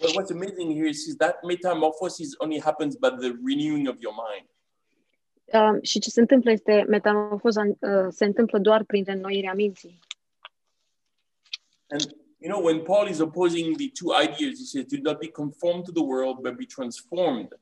But 0.00 0.10
what's 0.10 0.30
amazing 0.30 0.72
here 0.72 0.88
is, 0.88 1.06
is 1.06 1.16
that 1.16 1.42
metamorphosis 1.42 2.28
only 2.38 2.60
happens 2.60 2.96
by 2.96 3.08
the 3.08 3.32
renewing 3.44 3.88
of 3.88 3.96
your 4.00 4.14
mind. 4.28 4.48
Uh, 5.44 5.82
și 5.82 5.98
ce 5.98 6.10
se 6.10 6.20
întâmplă 6.20 6.50
este, 6.50 6.84
metamorfoza 6.88 7.62
uh, 7.66 8.06
se 8.08 8.24
întâmplă 8.24 8.58
doar 8.58 8.84
prin 8.84 9.04
reînnoirea 9.04 9.54
minții. 9.54 9.98
And 11.88 12.16
you 12.38 12.52
know, 12.52 12.64
when 12.64 12.82
Paul 12.82 13.08
is 13.08 13.18
opposing 13.18 13.76
the 13.76 13.90
two 13.90 14.12
ideas, 14.22 14.58
he 14.58 14.64
says, 14.64 14.84
"Do 14.84 14.96
not 15.02 15.18
be 15.18 15.28
conformed 15.28 15.84
to 15.84 15.92
the 15.92 16.02
world, 16.02 16.36
but 16.40 16.56
be 16.56 16.64
transformed." 16.64 17.58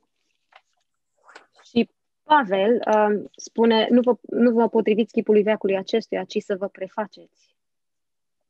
Și 2.28 2.34
Pavel 2.34 2.80
um, 2.94 3.30
spune, 3.36 3.88
nu 3.90 4.00
vă, 4.00 4.16
nu 4.30 4.50
vă 4.50 4.68
potriviți 4.68 5.12
chipului 5.12 5.42
veacului 5.42 5.76
acestuia, 5.76 6.24
ci 6.24 6.42
să 6.42 6.56
vă 6.58 6.68
prefaceți. 6.68 7.56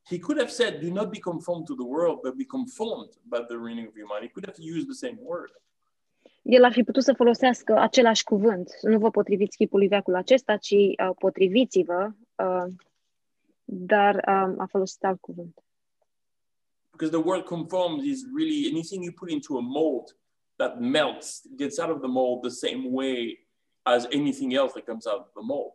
He 0.04 0.18
could 0.18 0.38
have 0.38 0.50
said, 0.50 0.80
"Do 0.80 0.92
not 0.92 1.10
be 1.10 1.18
conformed 1.18 1.66
to 1.66 1.74
the 1.74 1.86
world, 1.86 2.20
but 2.20 2.34
be 2.34 2.44
conformed 2.44 3.12
by 3.22 3.40
the 3.48 3.56
renewing 3.56 3.88
of 3.88 3.96
your 3.96 4.08
mind." 4.12 4.22
He 4.26 4.32
could 4.34 4.46
have 4.46 4.58
used 4.74 4.86
the 4.86 5.06
same 5.06 5.18
word. 5.22 5.52
El 6.42 6.64
ar 6.64 6.72
fi 6.72 6.82
putut 6.82 7.02
să 7.02 7.12
folosească 7.12 7.78
același 7.78 8.24
cuvânt. 8.24 8.70
Nu 8.82 8.98
vă 8.98 9.10
potriviți 9.10 9.56
chipului 9.56 9.88
veacului 9.88 10.18
acesta, 10.18 10.56
ci 10.56 10.70
uh, 10.70 11.10
potriviți-vă, 11.18 12.10
uh, 12.36 12.72
dar 13.64 14.14
um, 14.14 14.60
a 14.60 14.66
folosit 14.66 15.04
alt 15.04 15.20
cuvânt. 15.20 15.62
Because 16.90 17.16
the 17.16 17.28
word 17.28 17.44
conformed 17.44 18.04
is 18.04 18.24
really 18.36 18.70
anything 18.70 19.04
you 19.04 19.12
put 19.12 19.30
into 19.30 19.56
a 19.56 19.60
mold 19.60 20.16
that 20.56 20.80
melts, 20.80 21.42
gets 21.56 21.78
out 21.78 21.90
of 21.90 21.98
the 21.98 22.10
mold 22.10 22.40
the 22.40 22.68
same 22.68 22.88
way 22.90 23.47
as 23.92 24.04
anything 24.04 24.52
else 24.52 24.72
that 24.72 24.84
comes 24.84 25.06
out 25.06 25.20
of 25.20 25.30
the 25.32 25.42
mold. 25.42 25.72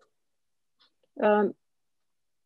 Um, 1.14 1.58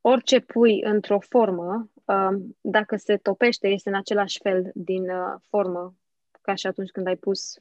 orice 0.01 0.39
pui 0.39 0.81
într-o 0.81 1.19
formă, 1.19 1.91
um, 2.05 2.57
dacă 2.61 2.95
se 2.95 3.17
topește, 3.17 3.67
este 3.67 3.89
în 3.89 3.95
același 3.95 4.39
fel 4.41 4.71
din 4.73 5.09
uh, 5.09 5.35
formă 5.49 5.95
ca 6.41 6.55
și 6.55 6.67
atunci 6.67 6.89
când 6.89 7.07
ai 7.07 7.15
pus 7.15 7.59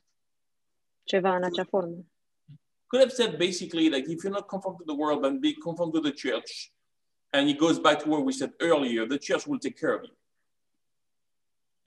ceva 1.03 1.37
în 1.37 1.45
acea 1.45 1.65
formă. 1.65 1.97
Could 2.87 3.05
have 3.05 3.23
said 3.23 3.39
basically 3.39 3.89
like 3.89 4.11
if 4.11 4.25
you're 4.25 4.37
not 4.39 4.47
conformed 4.47 4.79
to 4.79 4.93
the 4.93 5.03
world, 5.03 5.21
then 5.23 5.39
be 5.39 5.55
conformed 5.55 5.95
to 5.95 6.01
the 6.01 6.29
church. 6.29 6.51
And 7.31 7.49
it 7.49 7.59
goes 7.59 7.79
back 7.79 8.03
to 8.03 8.09
what 8.09 8.25
we 8.25 8.33
said 8.33 8.55
earlier, 8.59 9.07
the 9.07 9.19
church 9.19 9.47
will 9.47 9.59
take 9.59 9.75
care 9.81 9.95
of 9.95 10.03
you. 10.03 10.17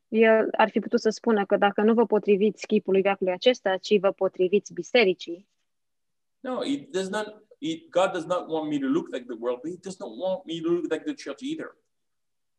El 0.09 0.47
ar 0.51 0.69
fi 0.69 0.79
putut 0.79 0.99
să 0.99 1.09
spună 1.09 1.45
că 1.45 1.57
dacă 1.57 1.81
nu 1.81 1.93
vă 1.93 2.05
potriviți 2.05 2.67
chipului 2.67 3.01
veacului 3.01 3.33
acesta, 3.33 3.77
ci 3.77 3.99
vă 3.99 4.11
potriviți 4.11 4.73
bisericii, 4.73 5.47
No, 6.39 6.63
it 6.63 6.91
does 6.91 7.09
not. 7.09 7.25
It, 7.57 7.89
God 7.89 8.11
does 8.13 8.25
not 8.25 8.47
want 8.47 8.69
me 8.69 8.79
to 8.79 8.87
look 8.87 9.07
like 9.11 9.25
the 9.25 9.35
world, 9.39 9.59
but 9.61 9.71
He 9.71 9.77
does 9.77 9.99
not 9.99 10.09
want 10.17 10.45
me 10.45 10.61
to 10.61 10.69
look 10.69 10.89
like 10.91 11.03
the 11.03 11.13
church 11.23 11.41
either. 11.41 11.77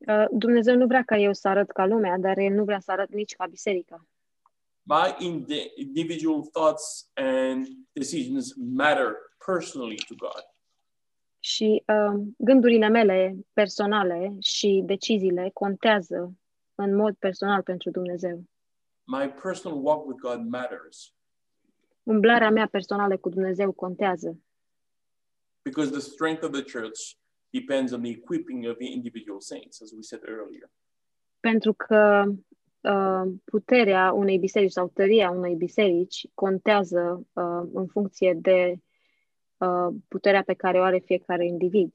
uh, 0.08 0.26
Dumnezeu 0.30 0.76
nu 0.76 0.86
vrea 0.86 1.02
ca 1.02 1.16
eu 1.16 1.32
să 1.32 1.48
arăt 1.48 1.70
ca 1.70 1.86
lumea, 1.86 2.18
dar 2.18 2.38
El 2.38 2.52
nu 2.52 2.64
vrea 2.64 2.80
să 2.80 2.90
arăt 2.90 3.10
nici 3.12 3.34
ca 3.34 3.46
biserica. 3.46 4.06
My 4.82 5.16
indi- 5.28 5.72
individual 5.76 6.42
thoughts 6.52 7.10
and 7.14 7.66
decisions 7.92 8.54
matter 8.56 9.16
personally 9.46 9.96
to 10.08 10.14
God. 10.18 10.44
Și 11.38 11.82
uh, 11.86 12.20
gândurile 12.38 12.88
mele 12.88 13.36
personale 13.52 14.36
și 14.40 14.82
deciziile 14.86 15.50
contează 15.52 16.32
în 16.74 16.94
mod 16.96 17.14
personal 17.14 17.62
pentru 17.62 17.90
Dumnezeu. 17.90 18.42
My 19.04 19.30
personal 19.42 19.84
walk 19.84 20.06
with 20.06 20.20
God 20.20 20.48
matters 20.48 21.14
Umblarea 22.10 22.50
mea 22.50 22.66
personală 22.66 23.16
cu 23.16 23.28
Dumnezeu 23.28 23.72
contează, 23.72 24.38
because 25.62 25.90
the 25.90 26.00
strength 26.00 26.42
of 26.44 26.50
the 26.50 26.62
church 26.78 27.00
depends 27.50 27.92
on 27.92 28.02
the 28.02 28.10
equipping 28.10 28.66
of 28.70 28.76
the 28.76 28.90
individual 28.92 29.40
saints, 29.40 29.80
as 29.82 29.90
we 29.92 30.02
said 30.02 30.22
earlier. 30.28 30.70
pentru 31.40 31.72
că 31.72 32.24
uh, 32.80 33.32
puterea 33.44 34.12
unei 34.12 34.38
biserici 34.38 34.72
sau 34.72 34.88
tăria 34.88 35.30
unei 35.30 35.54
biserici 35.54 36.26
contează 36.34 37.26
uh, 37.32 37.62
în 37.72 37.86
funcție 37.86 38.34
de 38.34 38.76
uh, 39.56 39.88
puterea 40.08 40.42
pe 40.42 40.54
care 40.54 40.78
o 40.78 40.82
are 40.82 40.98
fiecare 40.98 41.46
individ. 41.46 41.92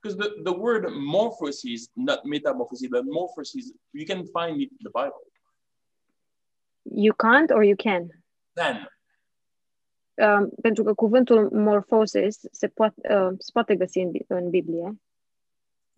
Because 0.00 0.28
the, 0.28 0.42
the 0.42 0.58
word 0.58 0.84
morphosis, 0.90 1.90
not 1.92 2.24
metamorphosis, 2.24 2.88
but 2.88 3.04
morphosis, 3.04 3.64
you 3.90 4.04
can 4.06 4.24
find 4.24 4.60
it 4.60 4.70
in 4.70 4.82
the 4.82 4.92
Bible. 5.00 5.24
You 6.82 7.14
can't 7.14 7.50
or 7.50 7.62
you 7.64 7.76
can? 7.76 8.24
Can. 8.54 8.88
Um, 10.16 10.48
pentru 10.62 10.82
că 10.82 10.94
cuvântul 10.94 11.50
morphosis 11.52 12.38
se 12.50 12.68
poate, 12.68 13.14
uh, 13.14 13.34
se 13.38 13.50
poate 13.52 13.76
găsi 13.76 13.98
în, 13.98 14.10
Bi- 14.10 14.24
în 14.26 14.50
Biblie 14.50 15.00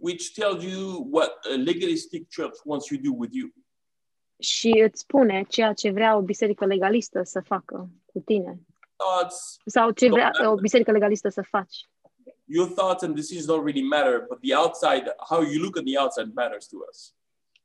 which 0.00 0.32
tells 0.34 0.64
you 0.64 1.08
what 1.10 1.38
a 1.52 1.54
legalistic 1.56 2.26
church 2.36 2.60
wants 2.64 2.88
you 2.88 3.00
to 3.00 3.08
do 3.10 3.14
with 3.18 3.34
you. 3.34 3.48
și 4.38 4.82
îți 4.90 5.00
spune 5.00 5.44
ceea 5.48 5.72
ce 5.72 5.90
vrea 5.90 6.16
o 6.16 6.20
biserică 6.20 6.66
legalistă 6.66 7.22
să 7.22 7.40
facă 7.40 7.88
cu 8.06 8.18
tine. 8.24 8.58
Thoughts, 8.96 9.56
Sau 9.64 9.90
ce 9.90 10.08
vrea 10.08 10.30
o 10.50 10.54
biserică 10.54 10.90
legalistă 10.92 11.28
să 11.28 11.42
faci. 11.42 11.88
your 12.44 12.68
thoughts 12.72 13.02
and 13.02 13.14
decisions 13.14 13.46
don't 13.52 13.64
really 13.64 13.82
matter, 13.88 14.24
but 14.28 14.40
the 14.40 14.54
outside, 14.56 15.14
how 15.28 15.42
you 15.42 15.62
look 15.62 15.76
at 15.76 15.84
the 15.84 15.98
outside 15.98 16.30
matters 16.34 16.66
to 16.66 16.76
us. 16.90 17.14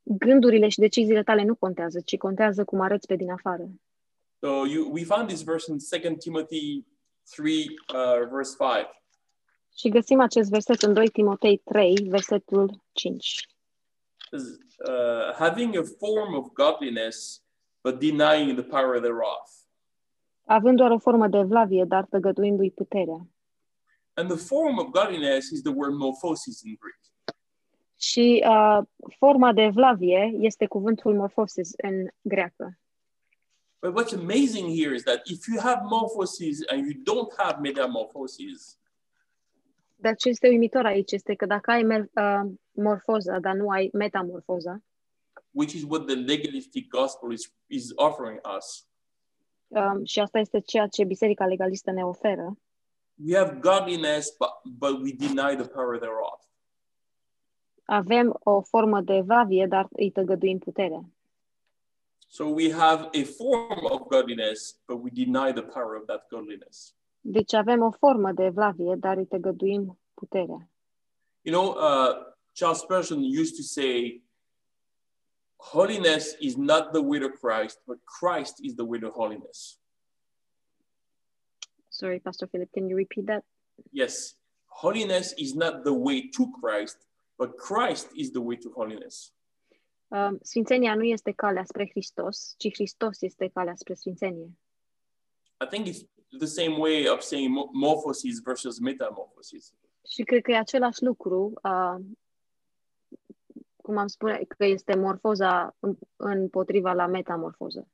Gândurile 0.04 0.68
și 0.68 0.80
deciziile 0.80 1.24
tale 1.24 1.44
nu 1.44 1.56
contează, 1.56 2.00
ci 2.06 2.18
contează 2.18 2.63
cum 2.63 2.82
arăți 2.82 3.08
pe 3.08 3.16
din 3.16 3.32
afară. 3.32 3.68
So 4.43 4.65
you, 4.65 4.89
we 4.89 5.06
found 5.06 5.29
this 5.29 5.41
verse 5.41 5.69
in 5.69 5.79
2 5.79 6.17
Timothy 6.17 6.84
3, 7.36 7.69
uh, 7.95 8.27
verse 8.29 8.56
5. 8.58 8.88
Și 9.77 9.89
găsim 9.89 10.19
acest 10.19 10.49
verset 10.49 10.82
în 10.82 10.93
2 10.93 11.08
Timotei 11.08 11.58
3, 11.58 11.93
versetul 12.10 12.84
5. 12.91 13.47
says, 14.29 14.58
uh, 14.88 15.34
having 15.36 15.77
a 15.77 15.84
form 15.84 16.34
of 16.36 16.51
godliness, 16.53 17.41
but 17.84 17.99
denying 17.99 18.53
the 18.53 18.63
power 18.63 18.99
thereof. 18.99 19.49
Având 20.45 20.77
doar 20.77 20.91
o 20.91 20.97
formă 20.97 21.27
de 21.27 21.38
evlavie, 21.38 21.86
dar 21.86 22.06
tăgăduindu-i 22.06 22.71
puterea. 22.71 23.27
And 24.13 24.29
the 24.29 24.38
form 24.38 24.77
of 24.77 24.89
godliness 24.89 25.49
is 25.49 25.62
the 25.62 25.73
word 25.75 25.93
morphosis 25.93 26.62
in 26.62 26.77
Greek. 26.79 26.99
Și 27.95 28.43
uh, 28.47 28.79
forma 29.17 29.53
de 29.53 29.62
evlavie 29.62 30.34
este 30.39 30.65
cuvântul 30.65 31.15
morphosis 31.15 31.71
în 31.77 32.08
greacă. 32.21 32.77
But 33.84 33.96
what's 33.96 34.13
amazing 34.13 34.69
here 34.69 34.93
is 34.93 35.04
that 35.04 35.24
if 35.26 35.46
you 35.50 35.60
have 35.60 35.80
morphosis 35.84 36.63
and 36.69 36.86
you 36.88 36.93
don't 37.04 37.34
have 37.38 37.60
metamorphosis, 37.60 38.78
Dar 39.96 40.15
ce 40.15 40.30
este 40.30 40.48
uimitor 40.48 40.86
aici 40.86 41.12
este 41.12 41.36
că 41.36 41.46
dacă 41.46 41.72
ai 41.72 41.86
uh, 41.86 42.52
morfoza, 42.72 43.39
dar 43.39 43.56
nu 43.56 43.69
ai 43.69 43.89
metamorfoza, 43.93 44.84
which 45.52 45.74
is 45.74 45.84
what 45.88 46.06
the 46.06 46.15
legalistic 46.15 46.88
gospel 46.88 47.32
is, 47.32 47.54
is 47.67 47.91
offering 47.96 48.39
us, 48.58 48.88
um, 49.67 50.04
și 50.04 50.19
asta 50.19 50.39
este 50.39 50.60
ceea 50.60 50.88
ce 50.88 51.04
Biserica 51.04 51.46
Legalistă 51.46 51.91
ne 51.91 52.06
oferă, 52.06 52.58
we 53.26 53.38
have 53.38 53.60
godliness, 53.62 54.36
but, 54.38 54.74
but 54.78 55.02
we 55.02 55.12
deny 55.12 55.56
the 55.56 55.67
power 55.67 55.98
thereof. 55.98 56.41
avem 57.86 58.39
o 58.43 58.62
formă 58.62 59.02
de 59.02 59.13
evlavie, 59.13 59.65
dar 59.65 59.88
îi 59.91 60.12
tăgăduim 60.12 60.58
puterea. 60.58 61.12
So 62.34 62.50
we 62.50 62.72
have 62.72 63.12
a 63.13 63.24
form 63.26 63.86
of 63.86 64.10
godliness, 64.10 64.80
but 64.88 64.98
we 65.04 65.12
deny 65.12 65.52
the 65.52 65.62
power 65.62 65.96
of 65.96 66.08
that 66.08 66.28
godliness. 66.30 66.96
Deci 67.22 67.54
avem 67.54 67.82
o 67.82 67.91
formă 67.91 68.32
de 68.32 68.43
evlavie, 68.43 68.96
dar 68.96 69.17
îi 69.17 69.26
tăgăduim 69.26 70.00
puterea. 70.13 70.69
You 71.41 71.54
know, 71.54 71.76
uh, 71.76 72.34
Charles 72.52 72.80
Spurgeon 72.80 73.22
used 73.39 73.56
to 73.56 73.62
say, 73.62 74.24
holiness 75.56 76.36
is 76.39 76.56
not 76.56 76.91
the 76.91 77.02
way 77.02 77.19
to 77.19 77.30
Christ, 77.30 77.80
but 77.86 78.00
Christ 78.19 78.56
is 78.60 78.74
the 78.74 78.86
way 78.86 79.00
to 79.00 79.10
holiness. 79.10 79.80
Sorry, 81.89 82.19
Pastor 82.19 82.48
Philip, 82.48 82.72
can 82.72 82.88
you 82.88 82.96
repeat 82.96 83.26
that? 83.26 83.43
Yes, 83.91 84.36
holiness 84.65 85.34
is 85.38 85.54
not 85.54 85.84
the 85.84 85.93
way 85.93 86.30
to 86.30 86.52
Christ, 86.60 86.98
but 87.38 87.58
Christ 87.58 88.08
is 88.15 88.32
the 88.32 88.41
way 88.41 88.56
to 88.56 88.72
holiness. 88.72 89.34
Um, 90.13 90.38
sfințenia 90.41 90.95
nu 90.95 91.04
este 91.04 91.32
calea 91.32 91.63
spre 91.63 91.89
Hristos, 91.89 92.54
ci 92.58 92.73
Hristos 92.73 93.21
este 93.21 93.49
calea 93.54 93.76
spre 93.76 93.93
sfințenie. 93.93 94.60
I 95.63 95.67
think 95.69 95.88
it's 95.88 96.08
the 96.38 96.45
same 96.45 96.78
way 96.78 97.08
of 97.10 97.21
saying 97.21 97.58
mo- 97.58 97.69
morphosis 97.71 98.39
versus 98.43 98.80
metamorphosis. 98.80 99.73
Și 100.08 100.23
cred 100.23 100.41
că 100.41 100.52
e 100.52 100.58
același 100.58 101.04
lucru, 101.04 101.54
uh, 101.63 101.95
cum 103.76 103.97
am 103.97 104.08
spune, 104.08 104.45
că 104.58 104.65
este 104.65 104.95
morfoza 104.95 105.76
în- 105.80 105.97
împotriva 106.15 106.93
la 106.93 107.06
metamorfoză. 107.08 107.88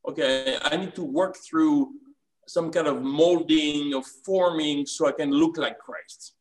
Okay, 0.00 0.54
I 0.72 0.76
need 0.76 0.92
to 0.92 1.02
work 1.02 1.36
through 1.36 1.88
some 2.44 2.68
kind 2.68 2.86
of 2.86 2.98
molding 3.00 3.94
of 3.94 4.06
forming 4.22 4.86
so 4.86 5.08
I 5.08 5.12
can 5.12 5.30
look 5.30 5.56
like 5.56 5.76
Christ. 5.76 6.35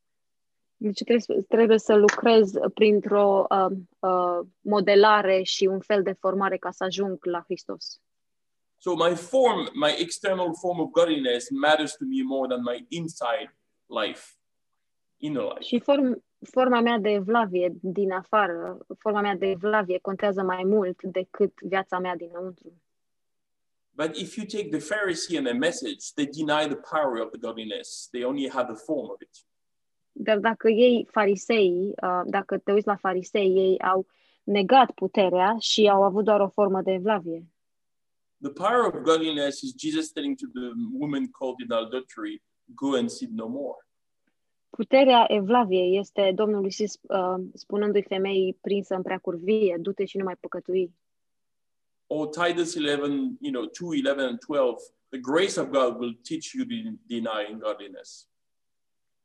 Deci 0.85 1.03
trebuie, 1.03 1.41
trebuie 1.47 1.79
să 1.79 1.95
lucrez 1.95 2.51
printr-o 2.73 3.45
uh, 3.49 3.77
uh, 3.99 4.47
modelare 4.61 5.43
și 5.43 5.65
un 5.65 5.79
fel 5.79 6.03
de 6.03 6.11
formare 6.11 6.57
ca 6.57 6.71
să 6.71 6.83
ajung 6.83 7.25
la 7.25 7.41
Hristos. 7.41 8.01
So 8.77 8.95
my 8.95 9.15
form, 9.15 9.69
my 9.73 9.93
external 9.97 10.55
form 10.59 10.79
of 10.79 10.89
godliness 10.89 11.49
matters 11.49 11.95
to 11.95 12.05
me 12.07 12.23
more 12.23 12.47
than 12.47 12.61
my 12.63 12.85
inside 12.89 13.57
life, 13.85 14.23
inner 15.17 15.43
life. 15.43 15.61
Și 15.61 15.79
form, 15.79 16.23
forma 16.39 16.81
mea 16.81 16.97
de 16.97 17.09
evlavie 17.09 17.73
din 17.81 18.11
afară, 18.11 18.77
forma 18.97 19.21
mea 19.21 19.35
de 19.35 19.49
evlavie 19.49 19.99
contează 20.01 20.41
mai 20.41 20.63
mult 20.63 21.03
decât 21.03 21.53
viața 21.61 21.99
mea 21.99 22.15
dinăuntru. 22.15 22.73
But 23.91 24.17
if 24.17 24.35
you 24.35 24.45
take 24.45 24.69
the 24.77 24.95
Pharisee 24.95 25.37
and 25.37 25.47
the 25.47 25.57
message, 25.57 26.03
they 26.15 26.25
deny 26.25 26.67
the 26.67 26.79
power 26.95 27.21
of 27.21 27.29
the 27.31 27.39
godliness. 27.39 28.07
They 28.11 28.23
only 28.23 28.49
have 28.49 28.73
the 28.73 28.83
form 28.85 29.09
of 29.09 29.21
it. 29.21 29.45
Dar 30.17 30.39
dacă 30.39 30.69
ei, 30.69 31.07
farisei, 31.11 31.93
uh, 32.03 32.21
dacă 32.25 32.57
te 32.57 32.71
uiți 32.71 32.87
la 32.87 32.95
farisei, 32.95 33.55
ei 33.55 33.79
au 33.79 34.05
negat 34.43 34.91
puterea 34.91 35.55
și 35.59 35.89
au 35.89 36.03
avut 36.03 36.23
doar 36.23 36.39
o 36.39 36.47
formă 36.47 36.81
de 36.81 36.91
evlavie. 36.91 37.45
The 38.41 38.51
power 38.51 38.85
of 38.85 39.01
godliness 39.01 39.61
is 39.61 39.73
Jesus 39.77 40.11
telling 40.11 40.35
to 40.37 40.45
the 40.53 40.71
woman 40.99 41.31
caught 41.31 41.59
in 41.59 41.71
adultery, 41.71 42.41
go 42.75 42.95
and 42.95 43.09
sin 43.09 43.29
no 43.35 43.47
more. 43.47 43.77
Puterea 44.69 45.25
evlaviei 45.27 45.97
este 45.97 46.31
Domnul 46.35 46.63
Iisus 46.63 46.93
uh, 47.01 47.43
spunându-i 47.53 48.03
femeii 48.07 48.57
prinsă 48.61 48.95
în 48.95 49.01
preacurvie, 49.01 49.77
du-te 49.79 50.05
și 50.05 50.17
nu 50.17 50.23
mai 50.23 50.35
păcătui. 50.39 50.93
Or 52.07 52.27
Titus 52.27 52.75
11, 52.75 53.37
you 53.39 53.51
know, 53.51 53.65
2, 53.79 53.97
11 53.97 54.27
and 54.27 54.39
12, 54.39 54.93
the 55.09 55.19
grace 55.19 55.59
of 55.59 55.67
God 55.69 55.99
will 55.99 56.19
teach 56.29 56.53
you 56.53 56.65
to 56.65 56.97
deny 57.07 57.57
godliness. 57.59 58.29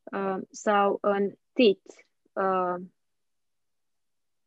Uh, 0.05 0.37
sau 0.51 0.99
în 1.01 1.33
Tit, 1.53 1.81
uh, 2.33 2.75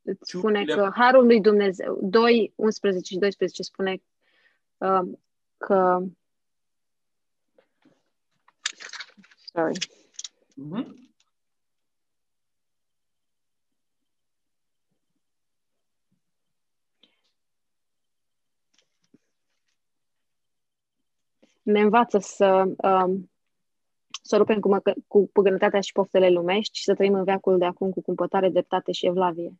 îți 0.02 0.32
Two, 0.32 0.39
spune 0.39 0.60
eleven. 0.60 0.84
că 0.84 0.92
Harul 0.96 1.26
lui 1.26 1.42
Dumnezeu, 1.42 2.00
2, 2.02 2.54
11 2.56 3.13
și 3.13 3.18
12 3.20 3.63
spune 3.63 4.02
uh, 4.78 5.02
că 5.58 6.00
sorry, 9.54 9.78
Mhm. 10.56 11.12
ne 21.63 21.82
învață 21.82 22.18
să 22.18 22.63
um, 22.78 23.32
să 24.25 24.38
rupem 24.38 24.59
cu, 24.59 24.69
măcă, 24.69 24.93
cu 25.07 25.29
păgânătatea 25.33 25.79
și 25.79 25.91
poftele 25.91 26.29
lumești 26.29 26.77
și 26.77 26.83
să 26.83 26.93
trăim 26.93 27.13
în 27.13 27.23
veacul 27.23 27.57
de 27.57 27.65
acum 27.65 27.89
cu 27.89 28.01
cumpătare, 28.01 28.49
dreptate 28.49 28.91
și 28.91 29.05
evlavie. 29.05 29.53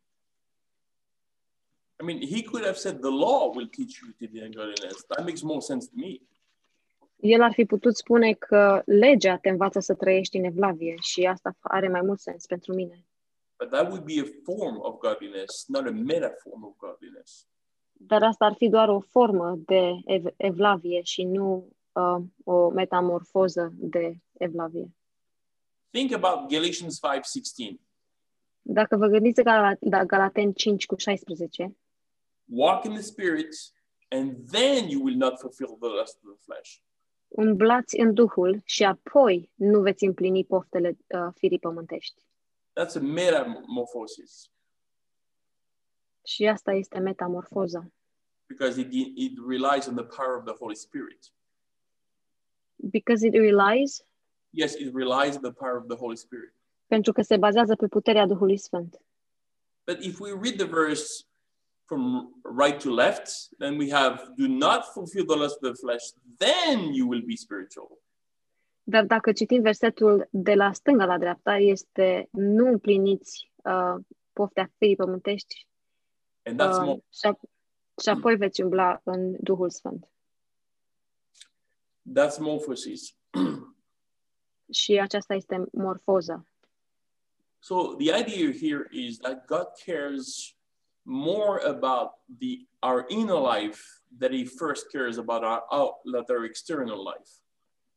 I 2.00 2.04
mean, 2.04 2.20
he 2.20 2.42
could 2.42 2.64
have 2.64 2.76
said 2.76 3.00
the 3.00 3.10
law 3.10 3.52
will 3.54 3.68
teach 3.68 3.94
you 4.02 4.10
to 4.18 4.26
deny 4.32 4.54
godliness. 4.54 5.04
That 5.04 5.24
makes 5.24 5.42
more 5.42 5.60
sense 5.60 5.88
to 5.88 5.94
me. 5.96 6.18
El 7.16 7.42
ar 7.42 7.52
fi 7.52 7.64
putut 7.64 7.96
spune 7.96 8.32
că 8.32 8.82
legea 8.84 9.36
te 9.36 9.48
învață 9.48 9.80
să 9.80 9.94
trăiești 9.94 10.36
în 10.36 10.44
evlavie 10.44 10.94
și 11.00 11.24
asta 11.24 11.56
are 11.60 11.88
mai 11.88 12.00
mult 12.00 12.20
sens 12.20 12.46
pentru 12.46 12.74
mine. 12.74 13.04
But 13.58 13.70
that 13.70 13.88
would 13.88 14.04
be 14.04 14.20
a 14.20 14.28
form 14.44 14.78
of 14.80 14.98
godliness, 14.98 15.64
not 15.66 15.86
a 15.86 15.90
metaform 15.90 16.64
of 16.64 16.76
godliness. 16.76 17.46
Dar 17.92 18.22
asta 18.22 18.44
ar 18.44 18.54
fi 18.54 18.68
doar 18.68 18.88
o 18.88 19.00
formă 19.00 19.58
de 19.64 19.92
ev- 20.04 20.34
evlavie 20.36 21.00
și 21.02 21.22
nu 21.22 21.68
uh, 21.92 22.24
o 22.44 22.68
metamorfoză 22.68 23.72
de 23.76 24.16
evlavie. 24.38 24.94
Think 25.90 26.12
about 26.12 26.50
Galatians 26.50 26.98
5:16. 27.00 27.80
Dacă 28.62 28.96
vă 28.96 29.06
gândiți 29.06 29.42
la, 29.44 29.72
la 29.80 30.04
Galaten 30.04 30.52
5 30.52 30.86
cu 30.86 30.96
16, 30.96 31.76
Walk 32.44 32.84
in 32.84 32.90
the 32.92 33.00
spirit, 33.02 33.54
and 34.08 34.50
then 34.50 34.88
you 34.88 35.02
will 35.02 35.16
not 35.16 35.38
fulfill 35.38 35.76
the 35.80 35.88
lust 35.88 36.18
of 36.24 36.30
the 36.34 36.44
flesh. 36.44 36.76
umblați 37.28 37.98
în 38.00 38.14
Duhul 38.14 38.60
și 38.64 38.84
apoi 38.84 39.50
nu 39.54 39.80
veți 39.80 40.04
împlini 40.04 40.44
poftele 40.44 40.88
uh, 41.06 41.28
firii 41.34 41.58
pământești. 41.58 42.22
That's 42.80 42.94
a 42.96 43.00
metamorphosis 43.00 44.48
Și 46.22 46.46
asta 46.46 46.72
este 46.72 46.98
metamorfoza. 46.98 47.92
because 48.46 48.80
it, 48.80 48.88
it 49.16 49.38
relies 49.48 49.86
on 49.86 49.94
the 49.94 50.04
power 50.04 50.36
of 50.36 50.44
the 50.44 50.54
Holy 50.54 50.74
Spirit. 50.76 51.32
Because 52.76 53.26
it 53.26 53.32
relies, 53.34 54.04
Yes, 54.54 54.74
it 54.74 54.94
relies 54.94 55.36
on 55.36 55.42
the 55.42 55.52
power 55.52 55.76
of 55.76 55.86
the 55.86 55.96
Holy 55.96 56.16
Spirit. 56.16 56.52
pentru 56.86 57.12
că 57.12 57.22
se 57.22 57.36
bazează 57.36 57.74
pe 57.76 57.86
puterea 57.86 58.26
Duhului 58.26 58.56
Sfânt. 58.56 59.00
But 59.86 60.04
if 60.04 60.18
we 60.20 60.30
read 60.30 60.56
the 60.56 60.66
verse 60.66 61.24
from 61.86 62.32
right 62.58 62.82
to 62.82 62.90
left. 62.94 63.48
Then 63.58 63.78
we 63.78 63.90
have 63.90 64.32
do 64.36 64.46
not 64.48 64.84
fulfill 64.92 65.24
the 65.26 65.36
lust 65.36 65.62
of 65.62 65.72
the 65.72 65.80
flesh, 65.80 66.04
then 66.38 66.92
you 66.94 67.08
will 67.08 67.22
be 67.26 67.34
spiritual. 67.36 67.98
Dar 68.82 69.04
dacă 69.04 69.32
citim 69.32 69.62
versetul 69.62 70.28
de 70.30 70.54
la 70.54 70.72
stânga 70.72 71.04
la 71.04 71.18
dreapta, 71.18 71.56
este 71.56 72.28
nu 72.30 72.66
împliniți 72.66 73.52
uh, 73.56 73.94
poftea 74.32 74.70
firii 74.78 74.96
pământești 74.96 75.66
And 76.42 76.62
that's 76.62 76.78
uh, 76.78 76.84
more, 76.84 77.04
și, 77.12 77.28
ap- 77.34 77.50
și 78.02 78.08
apoi 78.08 78.36
veți 78.36 78.62
umbla 78.62 79.00
în 79.04 79.36
Duhul 79.40 79.70
Sfânt. 79.70 80.08
that's 82.18 82.38
morphosis. 82.38 83.16
Și 84.70 85.00
aceasta 85.00 85.34
este 85.34 85.64
morfoza. 85.72 86.44
So 87.58 87.94
the 87.94 88.12
idea 88.20 88.52
here 88.52 88.86
is 88.90 89.18
that 89.18 89.46
God 89.46 89.66
cares 89.84 90.54
more 91.02 91.60
about 91.66 92.10
the 92.38 92.66
our 92.82 93.04
inner 93.08 93.38
life 93.38 94.02
than 94.18 94.32
he 94.32 94.44
first 94.44 94.90
cares 94.90 95.16
about 95.16 95.42
our 95.42 95.62
out, 95.70 96.30
our 96.30 96.44
external 96.44 97.02
life. 97.02 97.30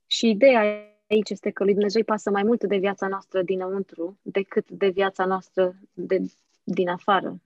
Și 0.05 0.29
ideea 0.29 0.61
aici 1.09 1.29
este 1.29 1.51
că 1.51 1.63
lui 1.63 1.73
Dumnezeu 1.73 2.01
îi 2.01 2.07
pasă 2.07 2.29
mai 2.29 2.43
mult 2.43 2.63
de 2.63 2.77
viața 2.77 3.07
noastră 3.07 3.41
dinăuntru 3.41 4.19
decât 4.21 4.69
de 4.69 4.87
viața 4.89 5.25
noastră 5.25 5.75
de, 5.93 6.21
din 6.63 6.89
afară. 6.89 7.41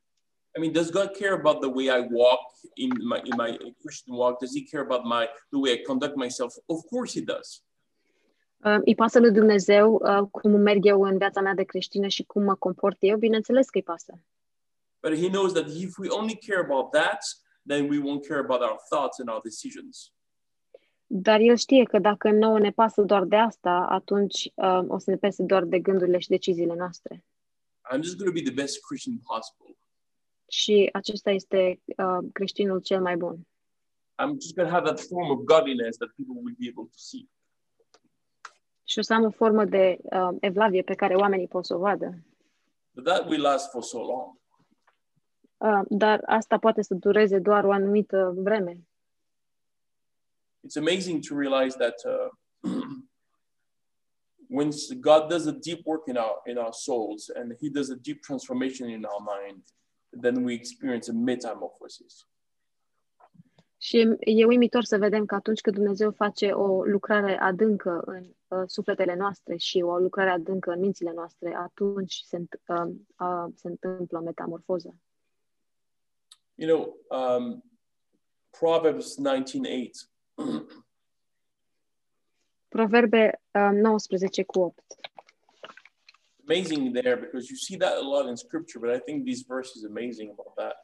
I 0.55 0.59
mean, 0.59 0.71
does 0.71 0.89
God 0.89 1.11
care 1.19 1.33
about 1.33 1.61
the 1.61 1.69
way 1.69 1.85
I 1.85 2.07
walk 2.11 2.51
in 2.73 2.89
my 2.89 3.21
in 3.23 3.35
my 3.37 3.73
Christian 3.83 4.17
walk? 4.17 4.39
Does 4.39 4.51
He 4.55 4.63
care 4.63 4.81
about 4.81 5.03
my 5.03 5.25
the 5.49 5.59
way 5.59 5.71
I 5.73 5.81
conduct 5.81 6.15
myself? 6.15 6.53
Of 6.65 6.79
course, 6.89 7.19
He 7.19 7.25
does. 7.25 7.63
Uh, 8.63 8.77
îi 8.85 8.95
pasă 8.95 9.19
lui 9.19 9.31
Dumnezeu 9.31 9.93
uh, 9.93 10.27
cum 10.31 10.51
merg 10.51 10.85
eu 10.85 11.01
în 11.01 11.17
viața 11.17 11.41
mea 11.41 11.53
de 11.53 11.63
creștină 11.63 12.07
și 12.07 12.23
cum 12.23 12.43
mă 12.43 12.55
comport 12.55 12.97
eu, 12.99 13.17
bineînțeles 13.17 13.69
că 13.69 13.77
îi 13.77 13.83
pasă. 13.83 14.23
But 15.01 15.17
He 15.17 15.29
knows 15.29 15.53
that 15.53 15.67
if 15.69 15.97
we 15.97 16.07
only 16.09 16.39
care 16.47 16.59
about 16.59 16.91
that, 16.91 17.19
then 17.67 17.89
we 17.89 17.97
won't 17.97 18.27
care 18.27 18.39
about 18.39 18.61
our 18.61 18.77
thoughts 18.89 19.19
and 19.19 19.29
our 19.29 19.41
decisions. 19.43 20.13
Dar 21.07 21.39
el 21.39 21.55
știe 21.55 21.83
că 21.83 21.99
dacă 21.99 22.31
nouă 22.31 22.59
ne 22.59 22.71
pasă 22.71 23.01
doar 23.01 23.23
de 23.23 23.35
asta, 23.35 23.85
atunci 23.89 24.51
uh, 24.55 24.83
o 24.87 24.97
să 24.97 25.09
ne 25.09 25.17
pese 25.17 25.43
doar 25.43 25.63
de 25.63 25.79
gândurile 25.79 26.17
și 26.17 26.29
deciziile 26.29 26.75
noastre. 26.75 27.25
I'm 27.93 28.01
just 28.01 28.17
going 28.17 28.35
to 28.35 28.41
be 28.41 28.49
the 28.49 28.53
best 28.61 28.79
Christian 28.85 29.17
possible. 29.17 29.77
Și 30.49 30.89
acesta 30.93 31.31
este 31.31 31.81
uh, 31.85 32.29
creștinul 32.33 32.79
cel 32.79 33.01
mai 33.01 33.17
bun. 33.17 33.47
I'm 34.21 34.33
just 34.39 34.55
going 34.55 34.69
to 34.69 34.75
have 34.75 34.85
that 34.85 34.99
form 34.99 35.29
of 35.29 35.39
godliness 35.43 35.97
that 35.97 36.11
people 36.17 36.35
will 36.43 36.55
be 36.59 36.67
able 36.73 36.87
to 36.95 36.97
see. 37.09 37.29
Și 38.83 38.99
o 38.99 39.01
să 39.01 39.13
am 39.13 39.23
o 39.23 39.29
formă 39.29 39.65
de 39.65 39.97
uh, 40.01 40.29
evlavie 40.39 40.81
pe 40.81 40.95
care 40.95 41.15
oamenii 41.15 41.47
pot 41.47 41.65
să 41.65 41.75
o 41.75 41.79
vadă. 41.79 42.17
But 42.93 43.03
that 43.03 43.29
will 43.29 43.41
last 43.41 43.69
for 43.71 43.83
so 43.83 43.97
long. 43.97 44.39
Uh, 45.57 45.85
dar 45.89 46.21
asta 46.25 46.57
poate 46.57 46.81
să 46.81 46.93
dureze 46.93 47.39
doar 47.39 47.63
o 47.63 47.71
anumită 47.71 48.33
vreme. 48.35 48.87
It's 50.67 50.77
amazing 50.77 51.23
to 51.27 51.35
realize 51.37 51.77
that 51.77 51.95
uh, 52.05 52.29
when 54.57 54.69
God 54.99 55.29
does 55.29 55.45
a 55.45 55.51
deep 55.51 55.85
work 55.85 56.07
in 56.07 56.17
our 56.17 56.41
in 56.45 56.57
our 56.57 56.73
souls 56.73 57.29
and 57.29 57.57
He 57.61 57.69
does 57.69 57.89
a 57.89 57.95
deep 57.95 58.21
transformation 58.21 58.89
in 58.89 59.03
our 59.03 59.21
mind, 59.35 59.63
then 60.21 60.43
we 60.43 60.53
experience 60.53 61.09
a 61.09 61.13
metamorphosis. 61.13 62.27
Și 63.77 63.97
e, 63.97 64.17
e 64.19 64.45
uimitor 64.45 64.83
să 64.83 64.97
vedem 64.97 65.25
că 65.25 65.35
atunci 65.35 65.61
când 65.61 65.75
Dumnezeu 65.75 66.11
face 66.11 66.51
o 66.51 66.83
lucrare 66.83 67.39
adâncă 67.39 68.01
în 68.05 68.31
uh, 68.51 68.63
sufletele 68.65 69.15
noastre 69.15 69.55
și 69.55 69.81
o 69.81 69.97
lucrare 69.97 70.29
adâncă 70.29 70.71
în 70.71 70.79
mințile 70.79 71.11
noastre, 71.11 71.55
atunci 71.55 72.21
se, 72.25 72.37
înt- 72.37 72.61
uh, 72.67 72.93
uh, 73.19 73.45
se 73.55 73.67
întâmplă 73.67 74.19
metamorfoza. 74.19 74.95
You 76.55 76.69
know, 76.69 76.97
um, 77.19 77.63
Proverbs 78.59 79.15
19:8. 79.17 80.09
Proverbe 82.67 83.41
uh, 83.51 83.69
19 83.71 84.43
cu 84.43 84.59
8. 84.59 84.83
amazing 86.51 86.93
there 86.93 87.17
because 87.17 87.49
you 87.49 87.55
see 87.55 87.77
that 87.77 87.97
a 87.97 88.01
lot 88.01 88.27
in 88.27 88.37
Scripture, 88.37 88.79
but 88.79 88.89
I 88.89 88.99
think 88.99 89.25
these 89.25 89.43
verses 89.43 89.83
amazing 89.83 90.29
about 90.35 90.53
that. 90.57 90.75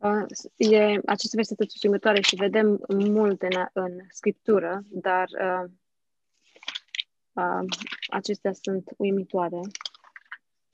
Uh, 0.00 0.26
e 0.56 1.00
aceste 1.06 1.36
versete 1.36 1.66
uimitoare 1.82 2.20
și 2.20 2.36
vedem 2.36 2.80
multe 2.88 3.48
în, 3.50 3.66
în 3.72 4.00
scriptură, 4.10 4.82
dar 4.88 5.28
uh, 5.40 5.70
uh, 7.38 7.64
acestea 8.10 8.52
sunt 8.52 8.94
uimitoare. 8.96 9.60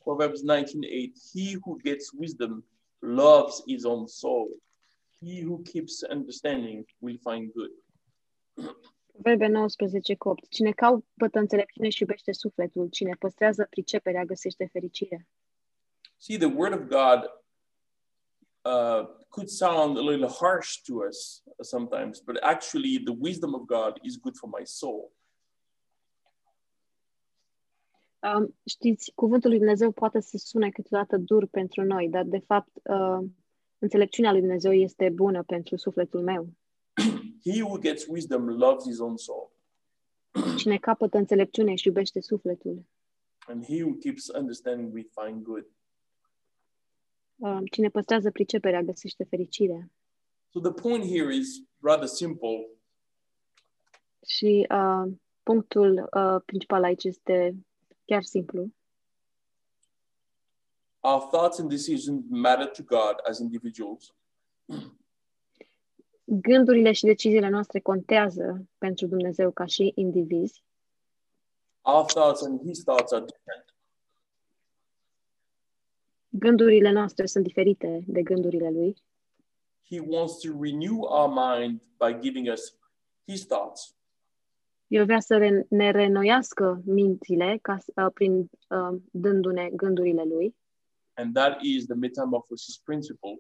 Proverbs 0.03 0.41
19:8. 0.43 1.13
He 1.33 1.57
who 1.65 1.77
gets 1.83 2.13
wisdom 2.13 2.65
loves 2.99 3.63
his 3.67 3.85
own 3.85 4.07
soul. 4.07 4.63
He 5.21 5.45
who 5.45 5.63
keeps 5.63 6.03
understanding 6.11 6.85
will 6.99 7.19
find 7.31 7.53
good. 7.53 7.71
Proverbe 9.13 9.47
19 9.47 10.15
cu 10.15 10.29
8. 10.29 10.49
Cine 10.49 10.71
caută 10.71 11.39
înțelepciune 11.39 11.89
și 11.89 12.03
iubește 12.03 12.33
sufletul, 12.33 12.89
cine 12.89 13.17
păstrează 13.19 13.67
priceperea 13.71 14.25
găsește 14.25 14.69
fericire. 14.73 15.29
See, 16.17 16.39
the 16.39 16.47
word 16.47 16.73
of 16.73 16.81
God 16.81 17.31
uh, 18.65 19.07
could 19.29 19.49
sound 19.49 19.97
a 19.97 20.01
little 20.01 20.29
harsh 20.29 20.81
to 20.87 20.95
us 21.09 21.43
sometimes, 21.61 22.21
but 22.21 22.37
actually, 22.43 22.99
the 22.99 23.15
wisdom 23.19 23.55
of 23.55 23.67
God 23.67 23.99
is 24.03 24.17
good 24.17 24.37
for 24.37 24.49
my 24.59 24.65
soul. 24.65 25.13
Um, 28.33 28.55
știți, 28.67 29.13
cuvântul 29.15 29.51
lui 29.51 29.59
Dumnezeu 29.59 29.91
poate 29.93 30.21
să 30.21 30.37
sune 30.37 30.71
câteodată 30.71 31.17
dur 31.17 31.47
pentru 31.47 31.83
noi, 31.83 32.09
dar 32.09 32.25
de 32.25 32.39
fapt 32.39 32.77
uh, 32.83 33.29
înțelepciunea 33.79 34.31
lui 34.31 34.41
Dumnezeu 34.41 34.73
este 34.73 35.09
bună 35.09 35.43
pentru 35.43 35.77
sufletul 35.77 36.23
meu. 36.23 36.49
He 37.45 37.63
who 37.63 37.79
gets 37.79 38.07
wisdom 38.07 38.49
loves 38.49 38.85
his 38.85 38.99
own 38.99 39.17
soul, 39.17 39.53
Cine 40.57 40.77
capătă 40.77 41.17
înțelepciune 41.19 41.75
și 41.75 41.87
iubește 41.87 42.21
sufletul, 42.21 42.85
and 43.47 43.65
he 43.65 43.83
who 43.83 43.95
keeps 43.95 44.29
understanding 44.29 44.93
will 44.93 45.11
find 45.23 45.43
good. 45.43 45.67
uh, 47.37 47.59
cine 47.71 47.89
păstrează 47.89 48.31
priceperea 48.31 48.83
găsește 48.83 49.25
fericire. 49.25 49.91
So 50.49 50.61
the 50.61 50.73
point 50.73 51.05
here 51.05 51.35
is 51.35 51.63
rather 51.81 52.07
simple. 52.07 52.69
Și 54.27 54.67
uh, 54.71 55.13
punctul 55.43 56.09
uh, 56.17 56.43
principal 56.45 56.85
aici 56.85 57.05
este 57.05 57.57
chiar 58.05 58.23
simplu. 58.23 58.73
Our 61.01 61.21
thoughts 61.31 61.59
and 61.59 61.69
decisions 61.71 62.25
matter 62.29 62.67
to 62.71 62.83
God 62.83 63.15
as 63.29 63.39
individuals, 63.39 64.15
Gândurile 66.27 66.93
și 66.93 67.05
deciziile 67.05 67.49
noastre 67.49 67.81
contează 67.81 68.69
pentru 68.79 69.07
Dumnezeu 69.07 69.51
ca 69.51 69.65
și 69.65 69.93
indivizi. 69.95 70.63
our 71.87 72.05
thoughts 72.05 72.43
and 72.43 72.61
his 72.67 72.83
thoughts 72.83 73.13
are 73.13 73.25
different. 73.25 73.75
Gândurile 76.29 76.91
noastre 76.91 77.27
sunt 77.27 77.45
diferite 77.45 78.05
de 78.07 78.23
gândurile 78.23 78.71
lui 78.71 79.03
He 79.91 80.01
wants 80.01 80.39
to 80.41 80.49
renew 80.61 81.01
our 81.01 81.29
mind 81.29 81.81
by 81.99 82.19
giving 82.21 82.49
us 82.49 82.77
his 83.29 83.47
thoughts. 83.47 83.95
El 84.87 85.05
vrea 85.05 85.21
să 85.21 85.37
re- 85.37 85.67
ne 85.69 85.91
renoiască 85.91 86.83
mințile 86.85 87.59
ca, 87.63 87.79
s- 87.79 87.87
uh, 87.97 88.07
prin 88.15 88.39
uh, 88.69 89.01
dându-ne 89.11 89.71
gândurile 89.71 90.23
lui 90.25 90.57
And 91.17 91.35
that 91.35 91.63
is 91.63 91.85
the 91.85 91.95
metamorphosis 91.95 92.77
principle. 92.79 93.39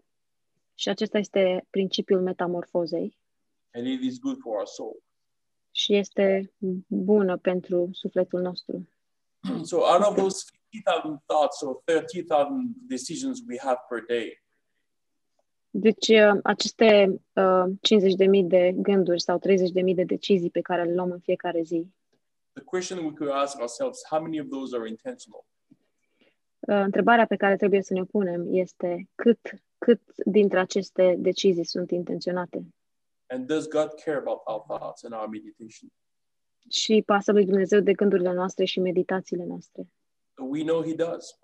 și 0.74 0.88
acesta 0.88 1.18
este 1.18 1.66
principiul 1.70 2.20
metamorfozei 2.20 3.18
And 3.72 3.86
it 3.86 4.02
is 4.02 4.18
good 4.18 4.38
for 4.40 4.56
our 4.56 4.66
soul. 4.66 5.02
și 5.70 5.94
este 5.94 6.52
bună 6.86 7.36
pentru 7.38 7.88
sufletul 7.92 8.40
nostru. 8.40 8.88
so 9.70 9.76
out 9.76 10.02
of 10.08 10.16
those 10.16 10.44
50,000 10.70 11.22
thoughts 11.26 11.60
or 11.60 11.82
30,000 11.84 12.74
decisions 12.88 13.38
we 13.48 13.58
have 13.58 13.78
per 13.88 14.04
day, 14.06 14.42
Deci 15.76 16.08
uh, 16.08 16.38
aceste 16.42 17.20
uh, 17.32 17.64
50.000 17.64 18.44
de 18.44 18.72
gânduri 18.76 19.20
sau 19.20 19.38
30.000 19.38 19.94
de 19.94 20.04
decizii 20.04 20.50
pe 20.50 20.60
care 20.60 20.84
le 20.84 20.94
luăm 20.94 21.10
în 21.10 21.18
fiecare 21.18 21.62
zi, 21.62 21.86
the 22.52 22.62
question 22.64 22.98
we 22.98 23.12
could 23.12 23.32
ask 23.32 23.58
ourselves, 23.58 24.02
how 24.08 24.20
many 24.20 24.40
of 24.40 24.46
those 24.48 24.76
are 24.76 24.88
intentional? 24.88 25.44
uh, 26.60 26.82
întrebarea 26.84 27.26
pe 27.26 27.36
care 27.36 27.56
trebuie 27.56 27.82
să 27.82 27.92
ne 27.92 28.04
punem 28.04 28.46
este 28.50 29.08
cât, 29.14 29.40
cât 29.78 30.00
dintre 30.24 30.58
aceste 30.58 31.14
decizii 31.18 31.64
sunt 31.64 31.90
intenționate 31.90 32.66
And 33.26 33.46
does 33.46 33.68
God 33.68 33.88
care 34.04 34.16
about 34.16 34.40
our 34.44 34.64
thoughts 34.68 35.04
and 35.04 35.12
our 35.14 35.28
meditation? 35.28 35.92
și 36.70 37.02
pasă 37.06 37.32
lui 37.32 37.44
Dumnezeu 37.44 37.80
de 37.80 37.92
gândurile 37.92 38.32
noastre 38.32 38.64
și 38.64 38.80
meditațiile 38.80 39.44
noastre. 39.44 39.88
We 40.38 40.62
know 40.62 40.82
He 40.82 40.94
does. 40.94 41.38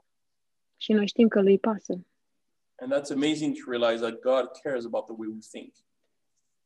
Și 0.76 0.92
noi 0.92 1.06
știm 1.06 1.28
că 1.28 1.42
lui 1.42 1.58
pasă. 1.58 2.00
And 2.80 2.92
that's 2.92 3.10
amazing 3.10 3.54
to 3.54 3.70
realize 3.70 4.00
that 4.00 4.20
God 4.20 4.48
cares 4.62 4.84
about 4.84 5.04
the 5.06 5.14
way 5.18 5.28
we 5.28 5.40
think. 5.50 5.74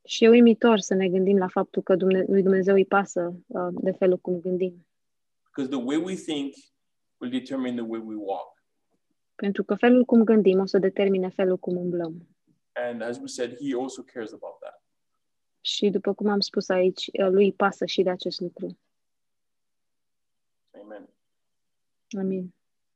Și 0.05 0.25
e 0.25 0.29
uimitor 0.29 0.79
să 0.79 0.95
ne 0.95 1.09
gândim 1.09 1.37
la 1.39 1.49
faptul 1.49 1.83
că 1.83 1.97
Dumne- 1.97 2.25
lui 2.29 2.43
Dumnezeu 2.43 2.75
îi 2.75 2.85
pasă 2.85 3.35
uh, 3.47 3.69
de 3.73 3.91
felul 3.91 4.19
cum 4.19 4.41
gândim. 4.41 4.87
Because 5.45 5.77
the 5.77 5.85
way 5.85 5.97
we 5.97 6.15
think 6.15 6.55
will 7.19 7.33
determine 7.33 7.75
the 7.75 7.91
way 7.91 8.01
we 8.05 8.15
walk. 8.15 8.63
Pentru 9.35 9.65
că 9.65 9.75
felul 9.75 10.05
cum 10.05 10.25
gândim 10.25 10.59
o 10.59 10.67
să 10.67 10.79
determine 10.79 11.29
felul 11.29 11.57
cum 11.57 11.77
umblăm. 11.77 12.29
And 12.73 13.03
as 13.03 13.19
we 13.19 13.27
said, 13.27 13.51
he 13.51 13.75
also 13.83 14.03
cares 14.03 14.33
about 14.33 14.59
that. 14.61 14.83
Și 15.61 15.91
după 15.91 16.15
cum 16.15 16.29
am 16.29 16.41
spus 16.41 16.69
aici, 16.69 17.07
uh, 17.07 17.29
lui 17.31 17.53
pasă 17.53 17.85
și 17.85 18.03
de 18.03 18.11
acest 18.11 18.41
lucru. 18.41 18.79
Amen. 20.83 21.09
Amin. 22.19 22.55